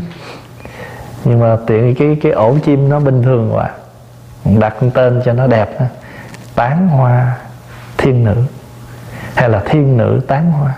[1.24, 3.70] Nhưng mà tiện cái cái ổ chim nó bình thường quá.
[4.44, 5.86] Đặt tên cho nó đẹp đó.
[6.54, 7.36] tán hoa
[7.98, 8.36] thiên nữ
[9.34, 10.74] hay là thiên nữ tán hoa?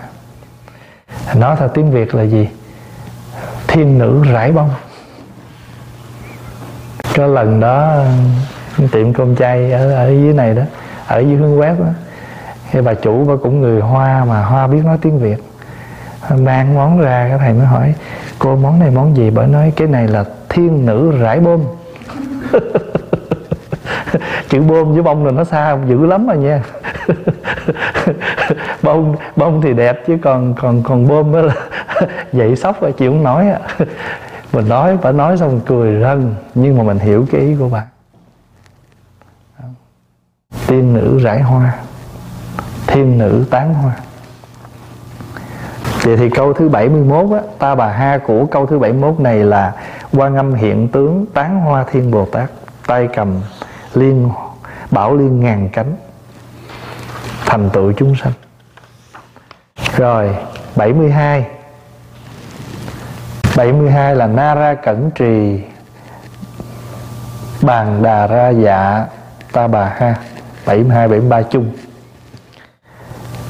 [1.35, 2.49] Nói theo tiếng việt là gì?
[3.67, 4.69] Thiên nữ rải bông.
[7.15, 8.03] Có lần đó
[8.91, 10.63] tiệm cơm chay ở ở dưới này đó,
[11.07, 11.85] ở dưới hướng quét đó
[12.71, 15.37] thì bà chủ bà cũng người hoa mà, hoa biết nói tiếng việt.
[16.29, 17.93] Mang món ra, cái thầy mới hỏi,
[18.39, 19.29] cô, món này món gì?
[19.29, 21.63] Bởi nói, cái này là thiên nữ rải bôm
[24.49, 26.61] chữ bôm với bông là nó xa dữ lắm rồi nha.
[28.85, 31.55] bông bông thì đẹp chứ còn còn còn bơm đó là
[32.33, 33.85] dậy sốc và chịu không nói á à.
[34.53, 37.85] mình nói bà nói xong cười rân nhưng mà mình hiểu cái ý của bạn
[40.67, 41.73] tiên nữ rải hoa
[42.87, 43.95] thiên nữ tán hoa.
[46.03, 49.73] Vậy thì câu thứ 71 á, Ta bà ha của câu thứ 71 này là
[50.13, 52.49] quan âm hiện tướng tán hoa thiên Bồ Tát
[52.87, 53.41] Tay cầm
[53.93, 54.29] liên
[54.91, 55.95] bảo liên ngàn cánh
[57.45, 58.31] Thành tựu chúng sanh.
[59.97, 60.29] Rồi
[60.75, 61.45] 72
[63.57, 65.59] 72 là Nara Cẩn Trì.
[67.61, 69.05] Bàn Đà Ra Dạ
[69.51, 70.15] Ta Bà Ha.
[70.65, 71.69] 72, 73 chung.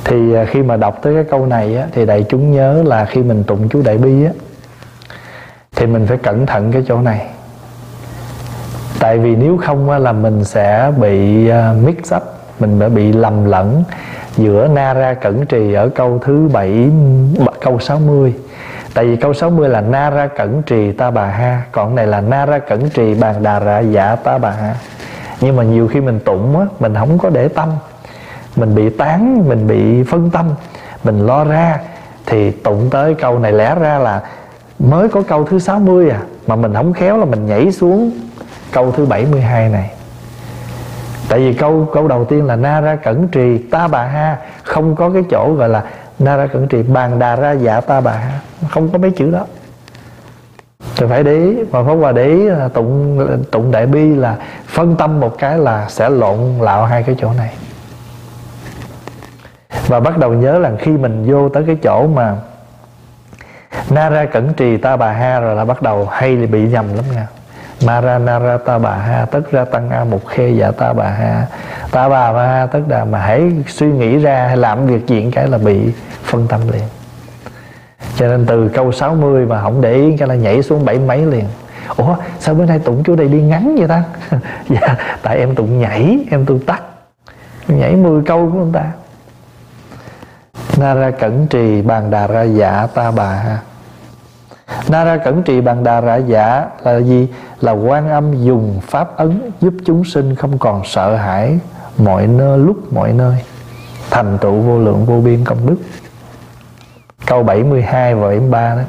[0.03, 3.05] Thì à, khi mà đọc tới cái câu này á, thì đại chúng nhớ là
[3.05, 4.31] khi mình tụng chú đại bi á,
[5.75, 7.25] thì mình phải cẩn thận cái chỗ này.
[8.99, 12.23] Tại vì nếu không á, là mình sẽ bị à, mix up
[12.59, 13.83] mình đã bị lầm lẫn
[14.37, 16.89] giữa na ra cẩn trì ở câu thứ bảy
[17.61, 18.33] câu 60
[18.93, 22.21] Tại vì câu 60 là na ra cẩn trì ta bà ha, Còn này là
[22.21, 24.75] na ra cẩn trì bàn đà ra dạ ta bà ha.
[25.41, 27.69] Nhưng mà nhiều khi mình tụng á, Mình không có để tâm.
[28.55, 30.45] Mình bị tán, mình bị phân tâm,
[31.03, 31.79] mình lo ra,
[32.25, 34.21] thì tụng tới câu này lẽ ra là
[34.79, 38.11] mới có câu thứ 60 à mà mình không khéo là mình nhảy xuống
[38.71, 39.94] câu thứ 72 này
[41.29, 44.95] tại vì câu câu đầu tiên là na ra cẩn trì ta bà ha không
[44.95, 45.83] có cái chỗ gọi là
[46.19, 49.31] na ra cẩn trì bàn đà ra dạ ta bà ha không có mấy chữ
[49.31, 49.45] đó.
[50.97, 54.35] Thì phải để ý, mà pháp hòa để ý là tụng tụng đại bi là
[54.67, 57.53] phân tâm một cái là sẽ lộn lạo hai cái chỗ này.
[59.87, 62.35] Và bắt đầu nhớ là khi mình vô tới cái chỗ mà
[63.89, 67.05] na ra cẩn trì ta bà ha rồi là bắt đầu hay bị nhầm lắm
[67.15, 67.27] nha.
[67.85, 71.47] Maranara ta bà ha tất ra tăng a một khê dạ ta bà ha
[71.91, 75.31] ta bà bà ha tất đà mà hãy suy nghĩ ra hay làm việc chuyện
[75.31, 75.79] cái là bị
[76.23, 76.83] phân tâm liền.
[78.15, 81.25] Cho nên từ câu 60 mà không để ý, cái là nhảy xuống bảy mấy
[81.25, 81.45] liền.
[81.97, 84.03] Ủa, sao bữa nay tụng chú đây đi ngắn vậy ta?
[84.69, 86.81] Dạ tại em tụng nhảy, em tụng tắt.
[87.67, 88.83] Nhảy 10 câu của ông ta.
[90.77, 93.59] Na ra cẩn trì bàn đà ra dạ ta bà ha
[94.89, 97.27] na ra cẩn trì bằng đà rã giả là gì?
[97.61, 101.59] Là quan âm dùng pháp ấn giúp chúng sinh không còn sợ hãi
[101.97, 103.35] mọi nơi, lúc mọi nơi.
[104.09, 105.75] Thành tựu vô lượng, vô biên công đức.
[107.25, 108.81] Câu 72 và 73 đó.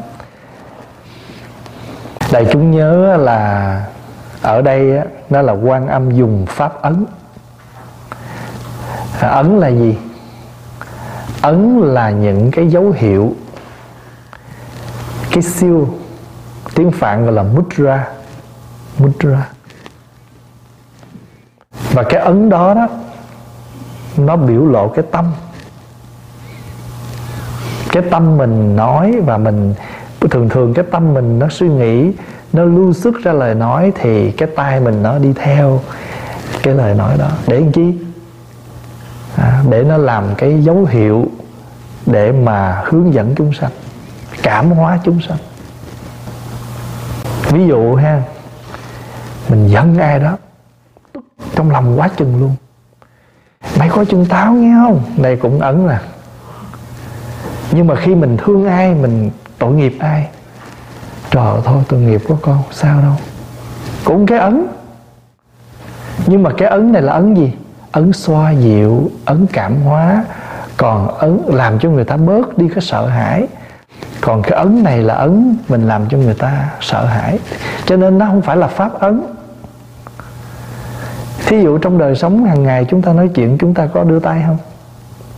[2.33, 3.85] Đại chúng nhớ là
[4.43, 7.07] ở đây nó là quan âm dùng pháp ấn.
[9.21, 9.99] Ấn là gì?
[11.43, 13.35] Ấn là những cái dấu hiệu
[15.37, 15.88] cái siêu
[16.75, 18.09] tiếng phạn gọi là mudra
[18.99, 19.49] mudra.
[21.92, 22.88] Và cái ấn đó đó
[24.16, 25.33] nó biểu lộ cái tâm.
[27.92, 29.75] Cái tâm mình nói và mình
[30.31, 32.12] thường thường cái tâm mình nó suy nghĩ
[32.53, 35.81] nó lưu xuất ra lời nói thì cái tai mình nó đi theo
[36.62, 37.29] cái lời nói đó.
[37.46, 37.94] Để làm chi?
[39.37, 41.27] À, để nó làm cái dấu hiệu
[42.07, 43.70] để mà hướng dẫn chúng sanh
[44.47, 45.39] cảm hóa chúng sanh.
[47.51, 48.23] Ví dụ ha,
[49.49, 50.37] mình giận ai đó
[51.55, 52.57] trong lòng quá chừng luôn.
[53.79, 55.03] Mày có chừng táo nghe không?
[55.17, 55.99] Này cũng ấn nè.
[57.71, 60.29] Nhưng mà khi mình thương ai, mình tội nghiệp ai?
[61.31, 63.15] Trời thôi, tội nghiệp của con, sao đâu.
[64.05, 64.67] Cũng cái ấn.
[66.27, 67.53] Nhưng mà cái ấn này là ấn gì?
[67.93, 70.25] Ấn xoa dịu, ấn cảm hóa,
[70.77, 73.47] còn ấn làm cho người ta bớt đi cái sợ hãi
[74.27, 77.39] còn cái ấn này là ấn mình làm cho người ta sợ hãi.
[77.85, 79.23] Cho nên nó không phải là pháp ấn.
[81.47, 84.21] Thí dụ trong đời sống hàng ngày chúng ta nói chuyện chúng ta có đưa
[84.21, 84.59] tay không?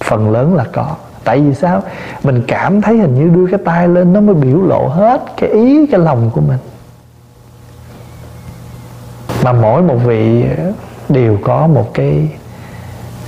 [0.00, 0.96] Phần lớn là có.
[1.24, 1.82] Tại vì sao?
[2.22, 5.50] Mình cảm thấy hình như đưa cái tay lên nó mới biểu lộ hết cái
[5.50, 6.58] ý cái lòng của mình.
[9.44, 10.44] Mà mỗi một vị
[11.08, 12.28] đều có một cái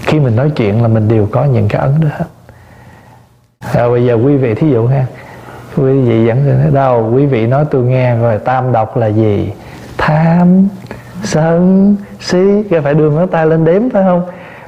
[0.03, 2.27] khi mình nói chuyện là mình đều có những cái ấn đó hết.
[3.73, 5.07] À, bây giờ quý vị thí dụ ha
[5.77, 9.53] quý vị dẫn nói đâu quý vị nói tôi nghe rồi, tam độc là gì?
[9.99, 10.69] Tham
[11.23, 12.63] sân, si.
[12.71, 14.23] Cái phải đưa ngón tay lên đếm phải không?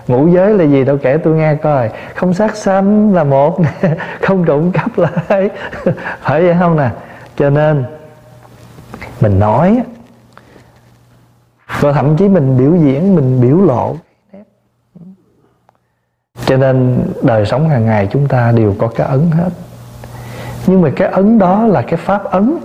[0.06, 1.90] Ngũ giới là gì đâu, kể tôi nghe coi.
[2.14, 3.60] Không sát sanh là một
[4.22, 5.50] không trộm cắp là hai.
[6.22, 6.90] Phải vậy không nè?
[7.36, 7.84] Cho nên,
[9.20, 9.82] mình nói
[11.80, 13.96] và thậm chí mình biểu diễn, mình biểu lộ.
[16.46, 19.50] Cho nên đời sống hàng ngày chúng ta đều có cái ấn hết
[20.66, 22.58] nhưng mà cái ấn đó là cái pháp ấn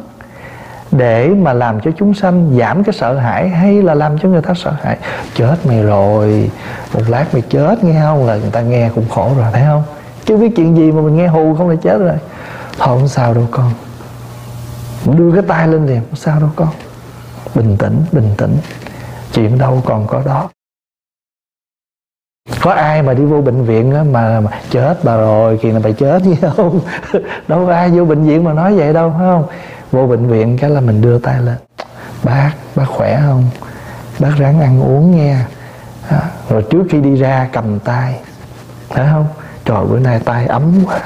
[0.92, 4.42] để mà làm cho chúng sanh giảm cái sợ hãi hay là làm cho người
[4.42, 4.98] ta sợ hãi.
[5.36, 6.52] Chết mày rồi,
[6.94, 8.26] một lát mày chết, nghe không?
[8.26, 9.84] Là người ta nghe cũng khổ rồi, thấy không?
[10.26, 12.18] Chứ biết chuyện gì mà mình nghe hù không là chết rồi.
[12.78, 13.72] Thôi, không sao đâu con.
[15.06, 16.70] Đưa cái tay lên liền, không sao đâu con.
[17.56, 18.58] Bình tĩnh bình tĩnh.
[19.34, 20.50] Chuyện đâu còn có đó
[22.62, 25.80] có ai mà đi vô bệnh viện á mà, mà chết bà rồi kỳ là
[25.84, 26.80] bà chết gì không?
[27.48, 29.46] Đâu có ai vô bệnh viện mà nói vậy đâu phải không?
[29.92, 31.58] Vô bệnh viện cái là mình đưa tay lên.
[32.24, 33.44] Bác bác khỏe không?
[34.20, 35.38] Bác ráng ăn uống nghe.
[36.50, 38.20] Rồi trước khi đi ra cầm tay.
[38.90, 39.26] Phải không?
[39.66, 41.00] Trời bữa nay tay ấm quá.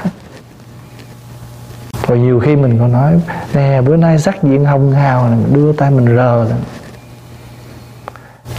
[2.06, 3.20] Rồi nhiều khi mình còn nói
[3.54, 6.58] nè bữa nay sắc diện hồng hào này, đưa tay mình rờ lên.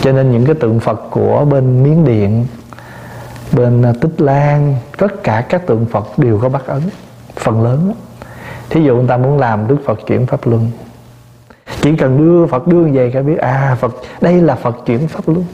[0.02, 2.46] Cho nên những cái tượng phật của bên miến điện
[3.54, 6.82] bên à, tích lan, tất cả các tượng phật đều có bắt ấn,
[7.36, 7.94] phần lớn đó
[8.70, 10.72] thí dụ người ta muốn làm đức phật chuyển pháp luân,
[11.82, 15.28] chỉ cần đưa phật đưa về cái biết à phật, đây là phật chuyển pháp
[15.28, 15.46] luân.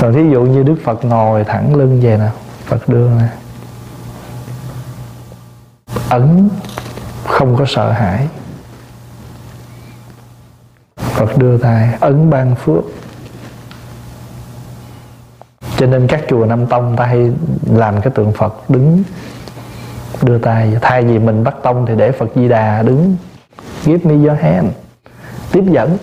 [0.00, 2.28] Còn thí dụ như đức phật ngồi thẳng lưng về nè,
[2.64, 3.28] phật đưa nè.
[6.08, 6.48] Ấn
[7.26, 8.28] không có sợ hãi.
[10.96, 12.84] Phật đưa tay, ấn ban phước
[15.82, 17.30] cho nên các chùa Nam Tông ta hay
[17.72, 19.02] làm cái tượng Phật đứng,
[20.22, 23.16] đưa tay, thay vì mình bắt tông thì để Phật Di Đà đứng
[23.84, 24.66] give me your hand
[25.52, 25.98] tiếp dẫn.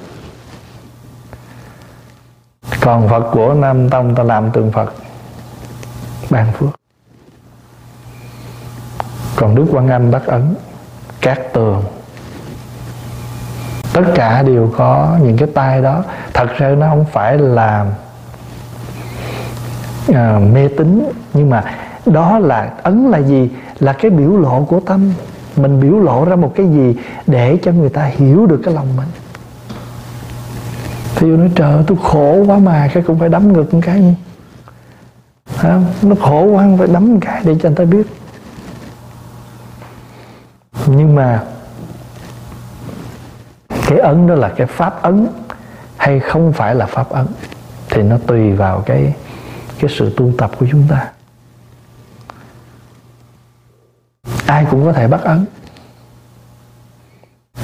[2.82, 4.94] Còn Phật của Nam Tông ta làm tượng Phật
[6.30, 6.70] ban phước.
[9.36, 10.56] Còn Đức Quan Âm bắt ấn,
[11.22, 11.84] các tường.
[13.94, 16.04] Tất cả đều có những cái tay đó.
[16.34, 17.86] Thật ra nó không phải là
[20.13, 21.10] à, mê tín.
[21.34, 21.63] Nhưng mà
[22.06, 23.50] đó là ấn là gì?
[23.80, 25.13] Là cái biểu lộ của tâm.
[25.56, 26.95] Mình biểu lộ ra một cái gì
[27.28, 29.08] để cho người ta hiểu được cái lòng mình?
[31.15, 34.15] Thì nói trời tôi khổ quá mà cái cũng phải đấm ngực một cái.
[35.58, 35.86] Không?
[36.02, 38.08] nó khổ quá phải đấm một cái để cho người ta biết.
[40.88, 41.43] Nhưng mà
[43.88, 45.28] cái ấn đó là cái pháp ấn
[45.98, 47.26] hay không phải là pháp ấn
[47.89, 49.13] thì nó tùy vào cái
[49.80, 51.12] cái sự tu tập của chúng ta.
[54.46, 55.46] Ai cũng có thể bắt ấn.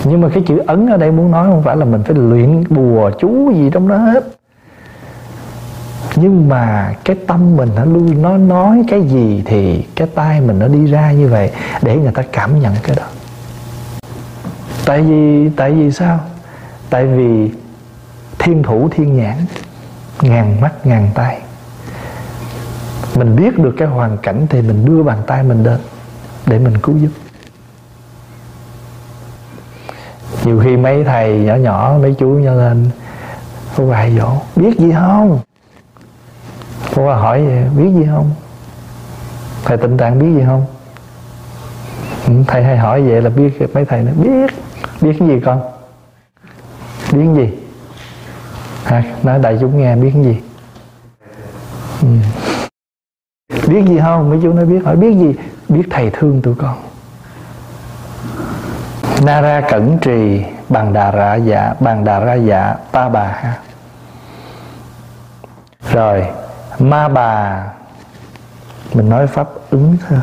[0.04, 2.64] Nhưng mà cái chữ ấn ở đây muốn nói không phải là mình phải luyện
[2.70, 4.24] bùa, chú gì trong đó hết.
[6.16, 10.60] Nhưng mà cái tâm mình nó luôn nó nói cái gì thì cái tay mình
[10.60, 11.52] nó đi ra như vậy
[11.82, 13.04] để người ta cảm nhận cái đó.
[14.86, 16.20] Tại vì tại vì sao?
[16.90, 17.52] Tại vì
[18.40, 19.38] thiên thủ, thiên nhãn,
[20.22, 21.42] ngàn mắt, ngàn tay
[23.16, 25.80] mình biết được cái hoàn cảnh thì mình đưa bàn tay mình đến
[26.46, 27.10] để mình cứu giúp.
[30.44, 32.90] Nhiều khi mấy thầy nhỏ nhỏ mấy chú nhỏ lên
[33.78, 35.40] cô bài dỗ biết gì không?
[36.96, 38.32] Cô hỏi vậy, biết gì không?
[39.66, 40.66] Thầy tịnh tạng biết gì không?
[42.28, 44.54] Ừ, thầy hay hỏi vậy là biết mấy thầy nó biết
[45.02, 45.62] biết cái gì con?
[47.12, 47.58] Biết cái gì?
[48.84, 50.42] À, nói đại chúng nghe biết cái gì?
[52.02, 52.08] Ừ
[53.68, 54.30] biết gì không?
[54.30, 54.80] Mấy chú nói biết.
[54.86, 55.36] Hỏi, biết gì?
[55.70, 56.76] Biết thầy thương tụi con.
[59.26, 63.58] Nara cẩn trì bằng đà ra dạ bằng đà ra dạ ta bà ha.
[65.92, 66.26] Rồi,
[66.80, 67.64] ma bà.
[68.94, 70.20] Mình nói pháp ứng thôi.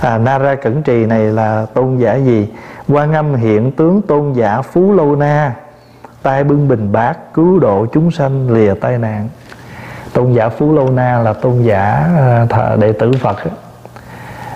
[0.00, 2.48] À Nara cẩn trì này là tôn giả gì?
[2.88, 5.54] Quan âm hiện tướng tôn giả phú lâu na,
[6.22, 9.28] tay bưng bình bát cứu độ chúng sanh lìa tai nạn
[10.18, 13.36] tôn giả phú lâu na là tôn giả ờ, thờ đệ tử phật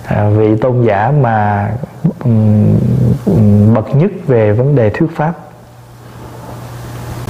[0.07, 1.69] à, vị tôn giả mà
[3.73, 5.33] bậc nhất về vấn đề thuyết pháp.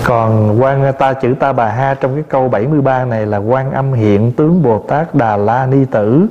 [0.03, 3.93] Còn quan ta chữ ta bà ha trong cái câu 73 này là quan âm
[3.93, 6.27] hiện tướng Bồ Tát Đà La Ni Tử.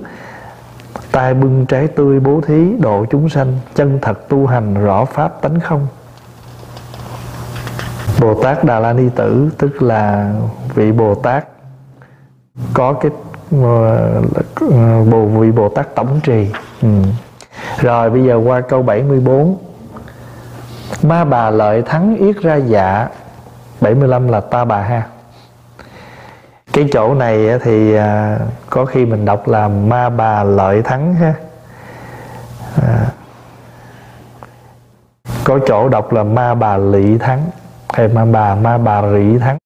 [1.12, 5.42] Tay bưng trái tươi bố thí, độ chúng sanh, chân thật tu hành, rõ pháp
[5.42, 5.86] tánh không?
[8.20, 10.32] Bồ Tát Đà La Ni Tử tức là
[10.74, 11.51] vị Bồ Tát
[12.74, 13.10] có cái
[13.62, 14.22] ờ,
[14.64, 16.48] uh, bồ vị Bồ Tát tổng trì.
[16.82, 16.88] Ừ.
[17.80, 19.56] rồi bây giờ qua câu 74
[21.02, 23.08] ma bà lợi thắng yết ra dạ.
[23.80, 25.02] 75 là ta bà ha.
[26.72, 28.38] Cái chỗ này thì à,
[28.70, 31.34] có khi mình đọc là ma bà lợi thắng ha.
[32.82, 33.06] À,
[35.44, 37.50] có chỗ đọc là ma bà lị thắng.
[37.92, 39.61] Hay ma bà ma bà rị thắng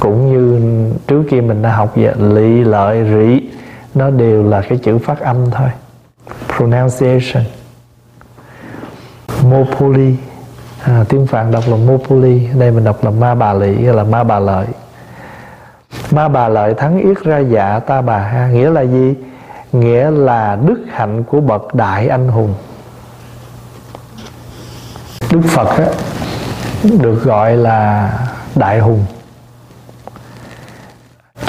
[0.00, 0.60] cũng như
[1.06, 3.48] trước kia mình đã học về lý lợi rỉ
[3.94, 5.68] nó đều là cái chữ phát âm thôi.
[6.56, 7.44] Pronunciation.
[9.44, 10.14] Mopuli.
[10.82, 14.24] À, tiếng phạn đọc là mopuli đây mình đọc là ma bà lị là ma
[14.24, 14.66] bà lợi.
[16.10, 19.14] Ma bà lợi thắng yết ra dạ ta bà ha nghĩa là gì?
[19.72, 22.54] Nghĩa là đức hạnh của bậc đại anh hùng.
[25.30, 25.86] Đức phật á,
[27.00, 28.10] được gọi là
[28.54, 29.04] đại hùng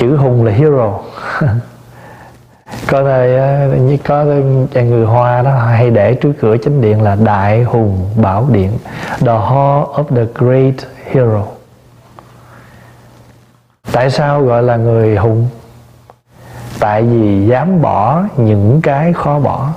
[0.03, 0.99] chữ hùng là hero.
[2.87, 4.23] Có đây như có
[4.73, 8.71] người hoa đó hay để trước cửa chánh điện là đại hùng bảo điện,
[9.19, 10.75] the hall of the great
[11.11, 11.43] hero.
[13.91, 15.47] Tại sao gọi là người hùng?
[16.79, 19.69] Tại vì dám bỏ những cái khó bỏ.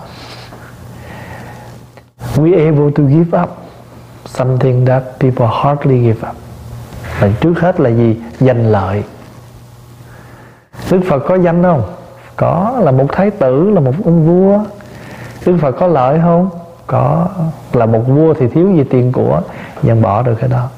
[2.37, 3.51] We able to give up
[4.27, 6.37] something that people hardly give up.
[7.21, 8.17] Và trước hết là gì?
[8.41, 9.03] Danh lợi
[10.91, 11.83] đức phật có danh không?
[12.37, 12.81] Có.
[12.83, 14.59] Là một thái tử, là một ông vua.
[15.47, 16.51] Đức phật có lợi không?
[16.87, 17.29] Có.
[17.73, 19.41] Là một vua thì thiếu gì tiền của,
[19.83, 20.69] nhưng bỏ được cái đó.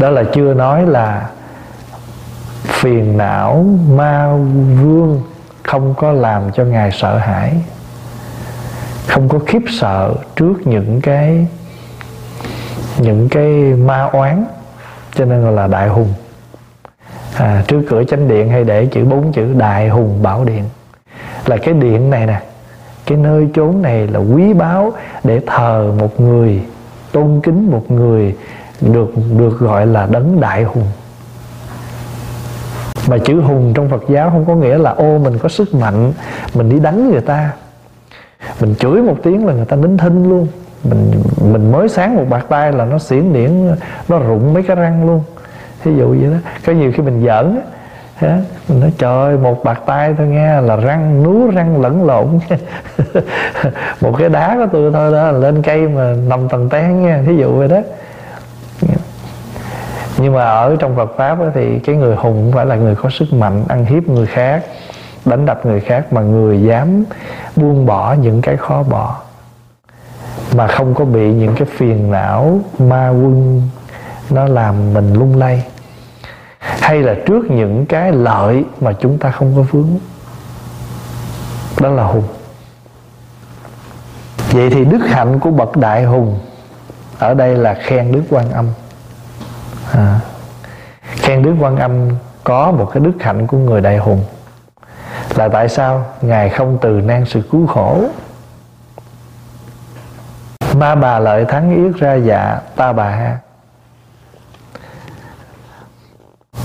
[0.00, 1.30] Đó là chưa nói là
[2.62, 4.32] phiền não, ma
[4.82, 5.22] vương
[5.62, 7.52] không có làm cho ngài sợ hãi.
[9.06, 11.46] Không có khiếp sợ trước những cái
[12.98, 14.44] những cái ma oán.
[15.14, 16.14] Cho nên gọi là đại hùng
[17.36, 20.64] à, trước cửa chánh điện hay để chữ bốn chữ đại hùng bảo điện.
[21.46, 22.40] Là cái điện này nè
[23.06, 24.92] cái nơi chốn này là quý báu
[25.24, 26.62] để thờ một người
[27.12, 28.36] tôn kính một người
[28.80, 30.86] được được gọi là đấng đại hùng.
[33.08, 36.12] Mà chữ hùng trong Phật giáo không có nghĩa là ô mình có sức mạnh
[36.54, 37.52] mình đi đánh người ta.
[38.60, 40.48] Mình chửi một tiếng là người ta nín thinh luôn.
[40.84, 41.12] Mình
[41.52, 43.76] mình mới sáng một bạc tay là nó xỉn điển
[44.08, 45.22] nó rụng mấy cái răng luôn
[45.84, 46.50] ví dụ vậy đó.
[46.66, 47.62] Có nhiều khi mình giỡn á
[48.68, 52.38] mình nói, trời một bạc tay thôi nghe, là răng núa răng lẫn lộn.
[54.00, 57.36] Một cái đá của tôi thôi đó, lên cây mà nằm tầng tán nha thí
[57.36, 57.80] dụ vậy đó.
[60.18, 63.10] Nhưng mà ở trong Phật pháp thì cái người hùng cũng phải là người có
[63.10, 64.62] sức mạnh ăn hiếp người khác,
[65.24, 67.04] đánh đập người khác, mà người dám
[67.56, 69.16] buông bỏ những cái khó bỏ,
[70.56, 73.62] mà không có bị những cái phiền não ma quân
[74.30, 75.64] nó làm mình lung lay
[76.82, 79.98] hay là trước những cái lợi mà chúng ta không có vướng?
[81.80, 82.28] Đó là hùng.
[84.50, 86.38] Vậy thì đức hạnh của bậc đại hùng
[87.18, 88.66] ở đây là khen đức quan âm.
[89.92, 90.20] À,
[91.02, 92.08] khen đức quan âm
[92.44, 94.24] có một cái đức hạnh của người đại hùng.
[95.34, 98.04] Là tại sao ngài không từ nan sự cứu khổ?
[100.74, 103.38] Ma bà lợi thắng yết ra dạ ta bà ha.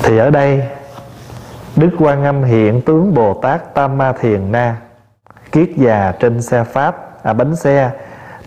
[0.07, 0.63] Thì ở đây
[1.75, 4.75] đức quan âm hiện tướng bồ tát tam ma thiền na
[5.51, 7.91] kiết già trên xe pháp à bánh xe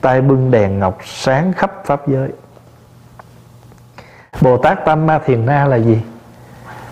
[0.00, 2.30] tay bưng đèn ngọc sáng khắp pháp giới.
[4.40, 6.00] Bồ Tát Tam Ma Thiền Na là gì?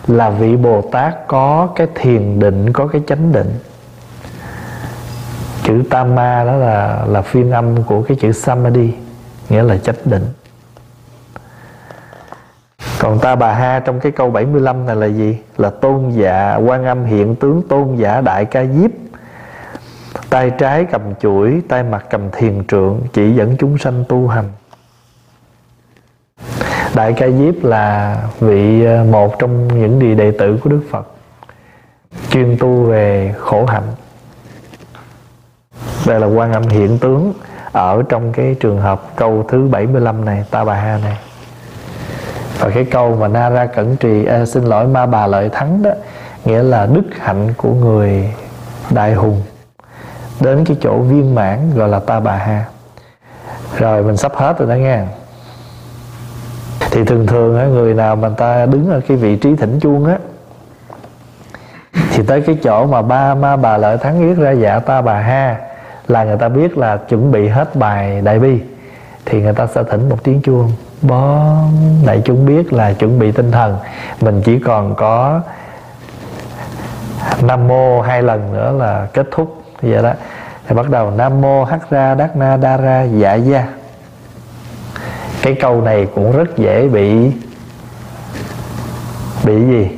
[0.06, 3.58] Là vị Bồ Tát có cái thiền định, có cái chánh định.
[5.62, 8.92] Chữ Tam Ma đó là là phiên âm của cái chữ samadhi
[9.48, 10.26] nghĩa là chánh định
[13.00, 15.38] còn ta bà ha, trong cái câu 75 này là gì?
[15.56, 18.90] Là tôn dạ quan âm hiện tướng, tôn giả đại ca diếp.
[20.30, 24.44] Tay trái cầm chuỗi tay mặt cầm thiền trượng, chỉ dẫn chúng sanh tu hành.
[26.94, 31.08] Đại ca diếp là vị ờ, một trong những vị đệ tử của đức phật,
[32.30, 33.94] chuyên tu về khổ hạnh.
[36.06, 37.32] Đây là quan âm hiện tướng
[37.72, 41.16] ở trong cái trường hợp câu thứ 75 này, ta bà ha này
[42.58, 45.82] và cái câu mà na ra cẩn trì à, xin lỗi ma bà lợi thắng
[45.82, 45.90] đó
[46.44, 48.34] nghĩa là đức hạnh của người
[48.90, 49.42] đại hùng.
[50.40, 52.64] Đến cái chỗ viên mãn gọi là ta bà ha.
[53.78, 55.02] Rồi mình sắp hết rồi đó nghe.
[56.90, 60.04] Thì thường thường á, người nào mà ta đứng ở cái vị trí thỉnh chuông
[60.04, 60.18] á
[62.18, 65.20] thì tới cái chỗ mà ba ma bà lợi thắng viết ra dạ ta bà
[65.20, 65.56] ha
[66.08, 68.60] là người ta biết là chuẩn bị hết bài đại bi
[69.24, 70.72] thì người ta sẽ thỉnh một tiếng chuông
[71.02, 71.54] bó,
[72.06, 73.76] đại chúng biết là chuẩn bị tinh thần.
[74.20, 75.40] Mình chỉ còn có
[77.42, 79.62] nam mô hai lần nữa là kết thúc.
[79.82, 80.12] Vậy đó.
[80.66, 83.66] Thì bắt đầu nam mô hắc ra đắc na đa ra dạ gia.
[85.42, 87.32] Cái câu này cũng rất dễ bị
[89.44, 89.88] bị gì?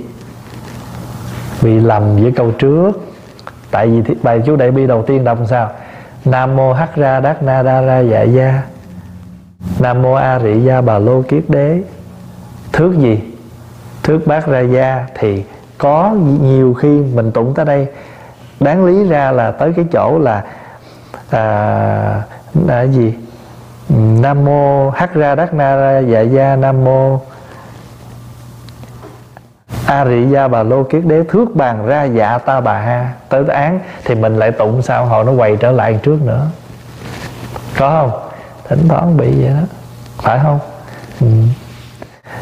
[1.63, 2.93] Bị lầm với câu trước.
[3.71, 5.71] Tại vì bài chú đại bi đầu tiên đọc sao?
[6.25, 8.63] Nam mô hắc ra đắc na đa ra dạ gia
[9.79, 11.83] nam mô a rị gia bà lô kiết đế.
[12.73, 13.21] Thước gì?
[14.03, 15.45] Thước bát ra gia thì
[15.79, 17.87] có nhiều khi mình tụng tới đây.
[18.61, 20.45] Đáng lý ra là tới cái chỗ là
[21.31, 22.23] à,
[22.67, 23.15] là gì?
[23.99, 27.21] Nam mô hắc ra đắc na ra dạ gia nam mô
[29.87, 33.13] a rị gia bà lô kiết đế thước bàn ra dạ ta bà ha.
[33.29, 35.07] Tới án thì mình lại tụng sao?
[35.07, 36.47] Họ nó quay trở lại trước nữa.
[37.79, 38.30] Có không?
[38.71, 39.67] Thỉnh thoảng bị vậy đó.
[40.23, 40.59] Phải không?
[41.21, 41.27] Ừ.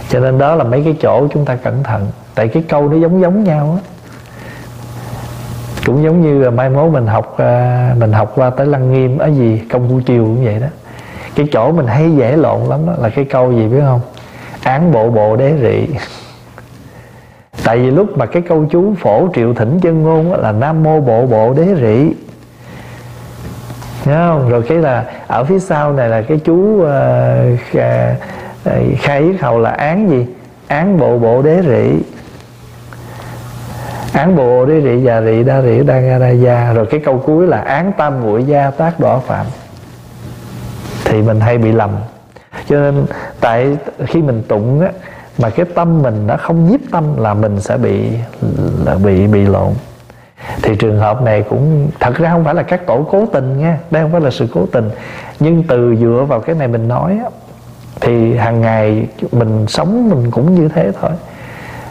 [0.08, 2.06] cho nên đó là mấy cái chỗ chúng ta cẩn thận.
[2.34, 3.90] Tại cái câu nó giống giống nhau á.
[5.86, 9.18] Cũng giống như là mai mốt mình học à, mình học qua tới lăng nghiêm
[9.18, 10.66] ở gì công phu triều cũng vậy đó.
[11.34, 14.00] Cái chỗ mình hay dễ lộn lắm đó là cái câu gì biết không?
[14.62, 15.94] Án bộ bộ đế rị.
[17.64, 21.00] Tại vì lúc mà cái câu chú phổ triệu thỉnh chân ngôn là nam mô
[21.00, 22.27] bộ bộ đế rị
[24.08, 24.48] thấy không?
[24.48, 26.88] Rồi cái là ở phía sau này là cái chú uh,
[27.70, 28.16] khai,
[28.98, 30.26] khai yết hầu là án gì?
[30.66, 32.02] Án bộ bộ đế rị.
[34.12, 36.72] Án bộ đế rị già rị đa rị đa nga đa gia.
[36.72, 39.46] Rồi cái câu cuối là án tam muội gia tác đỏ phạm.
[41.04, 41.90] Thì mình hay bị lầm.
[42.68, 43.06] Cho nên
[43.40, 44.88] tại khi mình tụng á
[45.38, 48.10] mà cái tâm mình nó không nhiếp tâm là mình sẽ bị
[48.84, 49.72] là bị bị lộn
[50.62, 53.78] thì trường hợp này cũng, thật ra không phải là các tổ cố tình nha,
[53.90, 54.90] đây không phải là sự cố tình.
[55.40, 57.18] Nhưng từ dựa vào cái này mình nói
[58.00, 61.10] thì hàng ngày mình sống mình cũng như thế thôi.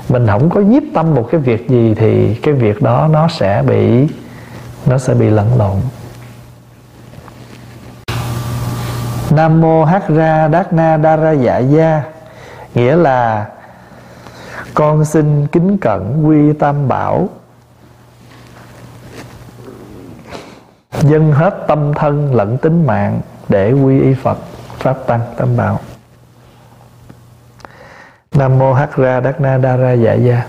[0.09, 3.63] Mình không có nhiếp tâm một cái việc gì thì cái việc đó nó sẽ
[3.67, 4.07] bị,
[4.85, 5.75] nó sẽ bị lẫn lộn.
[9.31, 12.01] Nam mô Hát Ra Đát Na Đa Ra Dạ Gia,
[12.75, 13.45] Nghĩa là
[14.73, 17.29] Con xin kính cẩn quy tam bảo.
[20.91, 24.37] Dân hết tâm thân lẫn tính mạng Để quy y Phật,
[24.77, 25.79] Pháp Tăng Tam Bảo.
[28.35, 30.45] Nam Mô Hắc Ra Đắc Na Đa Ra Dạ Gia.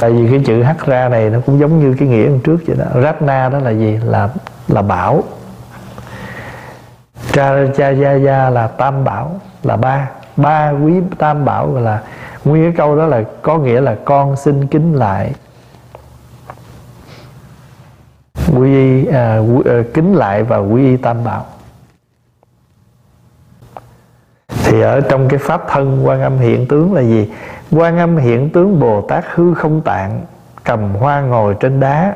[0.00, 2.58] Tại vì cái chữ Hắc Ra này Nó cũng giống như cái nghĩa hôm trước
[2.66, 3.00] vậy đó.
[3.02, 3.98] Rát Na đó là gì?
[4.04, 4.28] Là
[4.68, 5.22] là bảo.
[7.32, 10.10] Cha Cha Gia Gia là Tam Bảo, Là ba.
[10.36, 12.02] Ba quý Tam Bảo gọi là,
[12.44, 15.32] Nguyên cái câu đó là có nghĩa là con xin kính lại
[18.52, 21.44] quy y à, quy, à, kính lại và quy y tam bảo.
[24.64, 27.32] Thì ở trong cái pháp thân quan âm hiện tướng là gì?
[27.70, 30.22] Quan âm hiện tướng bồ tát hư không tạng
[30.64, 32.14] cầm hoa ngồi trên đá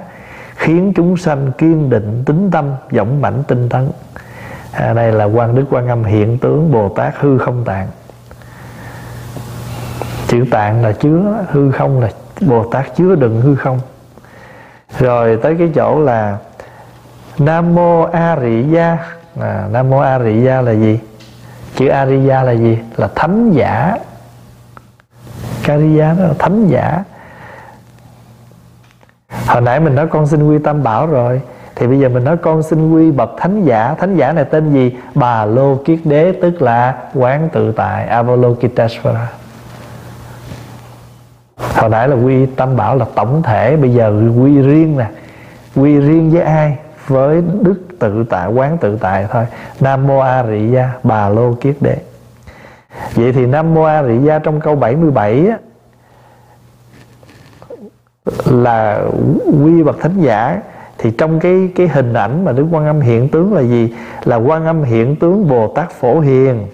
[0.57, 3.91] khiến chúng sanh kiên định tính tâm dũng mãnh tinh tấn.
[4.73, 7.89] À, đây là quan đức quan âm hiện tướng bồ tát hư không tạng.
[10.27, 12.11] Chữ tạng là chứa hư không là
[12.41, 13.81] bồ tát chứa đựng hư không
[14.99, 16.39] rồi tới cái chỗ là
[17.39, 18.99] nam mô a rị gia
[19.41, 21.01] à, nam mô a rị gia là gì?
[21.77, 22.79] Chữ a rị gia là gì?
[22.97, 23.97] Là thánh giả.
[25.69, 27.05] Kariya đó là thánh giả.
[29.47, 31.41] Hồi nãy mình nói con xin quy tam bảo rồi.
[31.75, 33.95] Thì bây giờ mình nói con xin quy bậc thánh giả.
[33.99, 34.97] Thánh giả này tên gì?
[35.15, 39.29] Bà Lô Kiết Đế Tức là quán tự tại Avalokiteshvara
[41.59, 45.07] hồi nãy là quy tam bảo là tổng thể bây giờ quy riêng nè.
[45.77, 46.77] Quy riêng với ai?
[47.07, 49.47] Với đức tự tại quán tự tại thôi.
[49.81, 51.97] Nam mô a rị gia bà lô kiết đế.
[53.15, 55.59] Vậy thì nam mô a rị gia trong câu 77 á,
[58.45, 59.01] là
[59.65, 60.61] quy bậc thánh giả.
[60.99, 63.95] Thì trong cái cái hình ảnh mà đức quan âm hiện tướng là gì?
[64.25, 66.67] Là quan âm hiện tướng bồ tát phổ hiền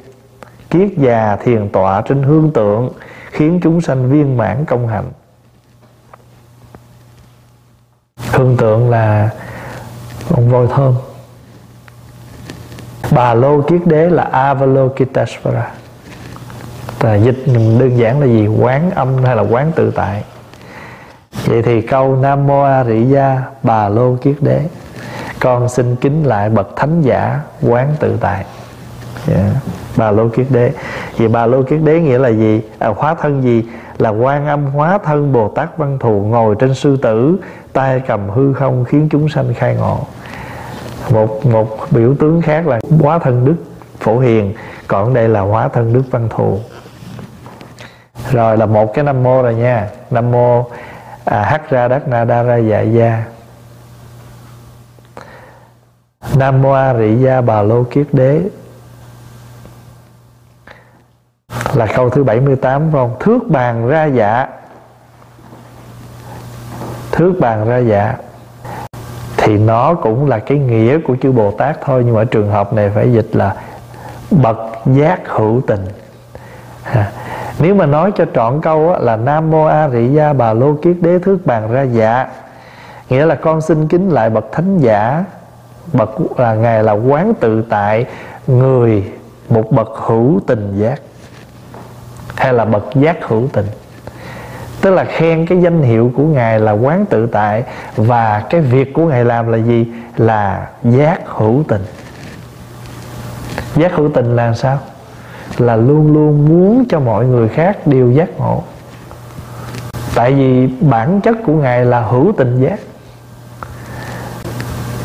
[0.70, 2.91] kiết già thiền tọa trên hương tượng
[3.35, 5.11] khiến chúng sanh viên mãn công hạnh.
[8.32, 9.30] Hương tượng là
[10.35, 10.95] ông voi thơm.
[13.11, 15.70] Bà lô kiết đế là avalokiteshvara.
[17.01, 18.47] Là dịch đơn giản là gì?
[18.47, 20.24] Quán âm hay là quán tự tại?
[21.45, 24.66] Vậy thì câu nam mô a rị gia, bà lô kiết đế.
[25.41, 28.45] Con xin kính lại bậc thánh giả quán tự tại
[29.29, 29.51] yeah.
[29.97, 30.73] Bà lô kiết đế.
[31.17, 32.61] Vì bà lô kiết đế nghĩa là gì?
[32.79, 33.65] À, hóa thân gì?
[33.99, 37.37] Là quan âm hóa thân bồ tát văn thù ngồi trên sư tử
[37.73, 39.99] tay cầm hư không khiến chúng sanh khai ngộ.
[41.11, 43.57] Một một biểu tướng khác là hóa thân đức
[44.01, 44.55] phổ hiền
[44.89, 46.59] còn đây là hóa thân đức văn thù.
[48.31, 49.89] Rồi là một cái nam mô rồi nha.
[50.11, 50.65] Nam mô
[51.25, 53.25] à, hắc ra đắc na đa ra dạ gia.
[56.37, 58.41] Nam mô a rị gia bà lô kiết đế.
[61.77, 63.16] Là câu thứ 78 phải không?
[63.20, 64.47] Thước bàn ra dạ
[67.12, 68.16] thước bàn ra dạ
[69.37, 72.72] thì nó cũng là cái nghĩa của chữ Bồ Tát thôi nhưng mà trường hợp
[72.72, 73.55] này phải dịch là
[74.31, 74.57] bậc
[74.87, 75.85] giác hữu tình.
[77.59, 80.75] Nếu mà nói cho trọn câu á, là Nam Mô A Rị Gia Bà Lô
[80.83, 82.27] Kiết Đế Thước Bàn Ra Dạ
[83.09, 85.25] Nghĩa là con xin kính lại bậc thánh giả.
[85.93, 88.07] Bậc là Ngài là quán tự tại
[88.47, 89.12] Người
[89.49, 91.01] một bậc hữu tình giác.
[92.45, 93.66] Hay là bậc giác hữu tình.
[94.80, 97.64] Tức là khen cái danh hiệu của Ngài là quán tự tại
[97.97, 99.86] Và cái việc của Ngài làm là gì?
[100.16, 101.82] Là giác hữu tình.
[103.74, 104.78] Giác hữu tình là sao?
[105.59, 108.62] là luôn luôn muốn cho mọi người khác đều giác ngộ.
[110.14, 112.80] Tại vì bản chất của ngài là hữu tình giác.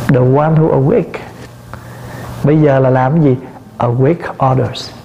[0.07, 1.19] The one who awake.
[2.43, 3.37] Bây giờ là làm cái gì?
[3.77, 4.98] Awake others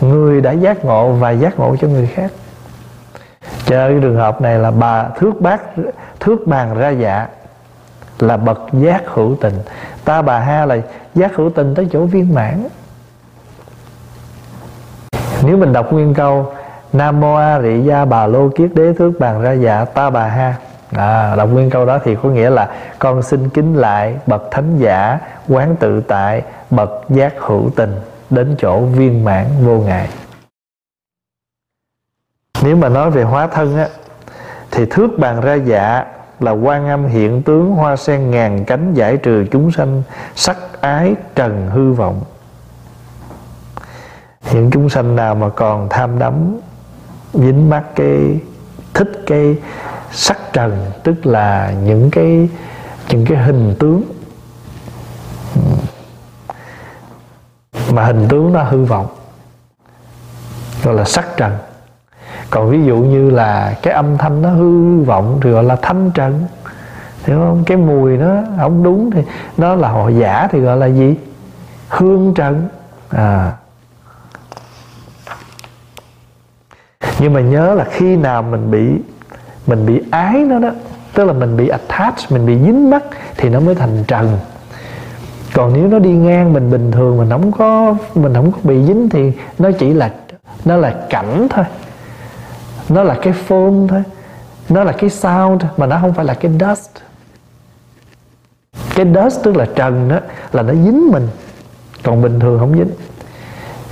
[0.00, 2.30] người đã giác ngộ và giác ngộ cho người khác.
[3.66, 5.60] Cho cái trường hợp này là bà thước bát
[6.20, 7.28] thước bàn ra dạ
[8.18, 9.54] là bậc giác hữu tình.
[10.04, 10.76] Ta bà ha là
[11.14, 12.66] giác hữu tình tới chỗ viên mãn.
[15.42, 16.52] Nếu mình đọc nguyên câu
[16.92, 20.26] Nam mô A Rị Gia Bà Lô Kiết Đế Thước Bàn Ra Dạ Ta Bà
[20.26, 20.54] Ha.
[20.92, 22.68] À, Đọc nguyên câu đó thì có nghĩa là
[22.98, 25.18] Con xin kính lại bậc thánh giả
[25.48, 27.94] Quán tự tại Bậc giác hữu tình.
[28.30, 30.08] Đến chỗ viên mãn vô ngại.
[32.62, 33.88] Nếu mà nói về hóa thân á,
[34.70, 36.04] Thì thước bàn ra dạ
[36.40, 40.02] Là quan âm hiện tướng hoa sen ngàn cánh Giải trừ chúng sanh
[40.34, 42.24] Sắc ái trần hư vọng.
[44.52, 46.56] Những chúng sanh nào mà còn tham đắm,
[47.32, 48.40] dính mắc cái,
[48.94, 49.56] thích cái
[50.12, 52.48] sắc trần, tức là những cái
[53.08, 54.02] những cái hình tướng
[57.92, 59.06] mà hình tướng nó hư vọng.
[60.84, 61.52] Gọi là sắc trần.
[62.50, 66.10] Còn ví dụ như là cái âm thanh nó hư vọng thì gọi là thanh
[66.14, 66.46] trần.
[67.24, 67.62] Hiểu không?
[67.66, 69.22] Cái mùi nó không đúng thì
[69.56, 71.16] nó là họ giả thì gọi là gì?
[71.88, 72.68] Hương trần.
[73.08, 73.52] À.
[77.18, 78.88] Nhưng mà nhớ là khi nào mình bị
[79.66, 80.70] mình bị ái nó đó,
[81.14, 83.02] tức là mình bị attach, mình bị dính mắc
[83.36, 84.38] thì nó mới thành trần
[85.56, 88.84] còn nếu nó đi ngang mình bình thường mình không có mình không có bị
[88.86, 90.10] dính thì nó chỉ là
[90.64, 91.64] nó là cảnh thôi.
[92.88, 94.02] Nó là cái phone thôi.
[94.68, 96.90] Nó là cái sound mà nó không phải là cái dust.
[98.94, 100.18] Cái dust tức là trần đó
[100.52, 101.28] là nó dính mình.
[102.02, 102.90] Còn bình thường không dính.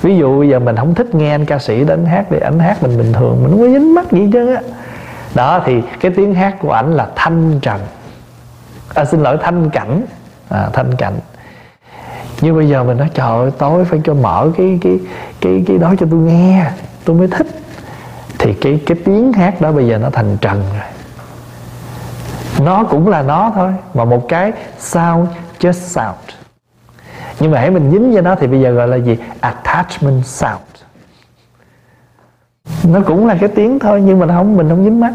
[0.02, 2.58] Ví dụ bây giờ mình không thích nghe anh ca sĩ đến hát thì ảnh
[2.58, 4.62] hát mình bình thường mình không có dính mắt gì chứ á.
[5.34, 7.80] Đó thì cái tiếng hát của ảnh là thanh trần.
[8.94, 10.02] À, xin lỗi thanh cảnh.
[10.48, 11.14] À, thanh cảnh
[12.40, 14.98] nhưng bây giờ mình nói, trời ơi, tối phải cho mở cái cái
[15.40, 16.70] cái cái đó cho tôi nghe,
[17.04, 17.46] tôi mới thích.
[18.38, 20.82] Thì cái cái tiếng hát đó bây giờ nó thành trần rồi.
[22.66, 25.28] Nó cũng là nó thôi, mà một cái sound,
[25.60, 26.16] just sound.
[27.40, 29.18] Nhưng mà hãy mình dính với nó thì bây giờ gọi là gì?
[29.40, 30.60] Attachment sound.
[32.84, 35.12] Nó cũng là cái tiếng thôi, nhưng mà không, mình không dính mắt.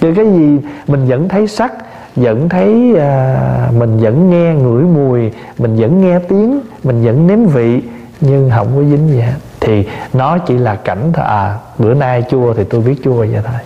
[0.00, 1.72] Chứ cái gì mình vẫn thấy sắc
[2.16, 7.44] vẫn thấy à, mình vẫn nghe ngửi mùi mình vẫn nghe tiếng mình vẫn nếm
[7.44, 7.82] vị
[8.20, 9.34] nhưng không có dính gì hết.
[9.60, 11.24] Thì nó chỉ là cảnh thôi.
[11.28, 13.60] À bữa nay chua thì tôi biết chua vậy thôi.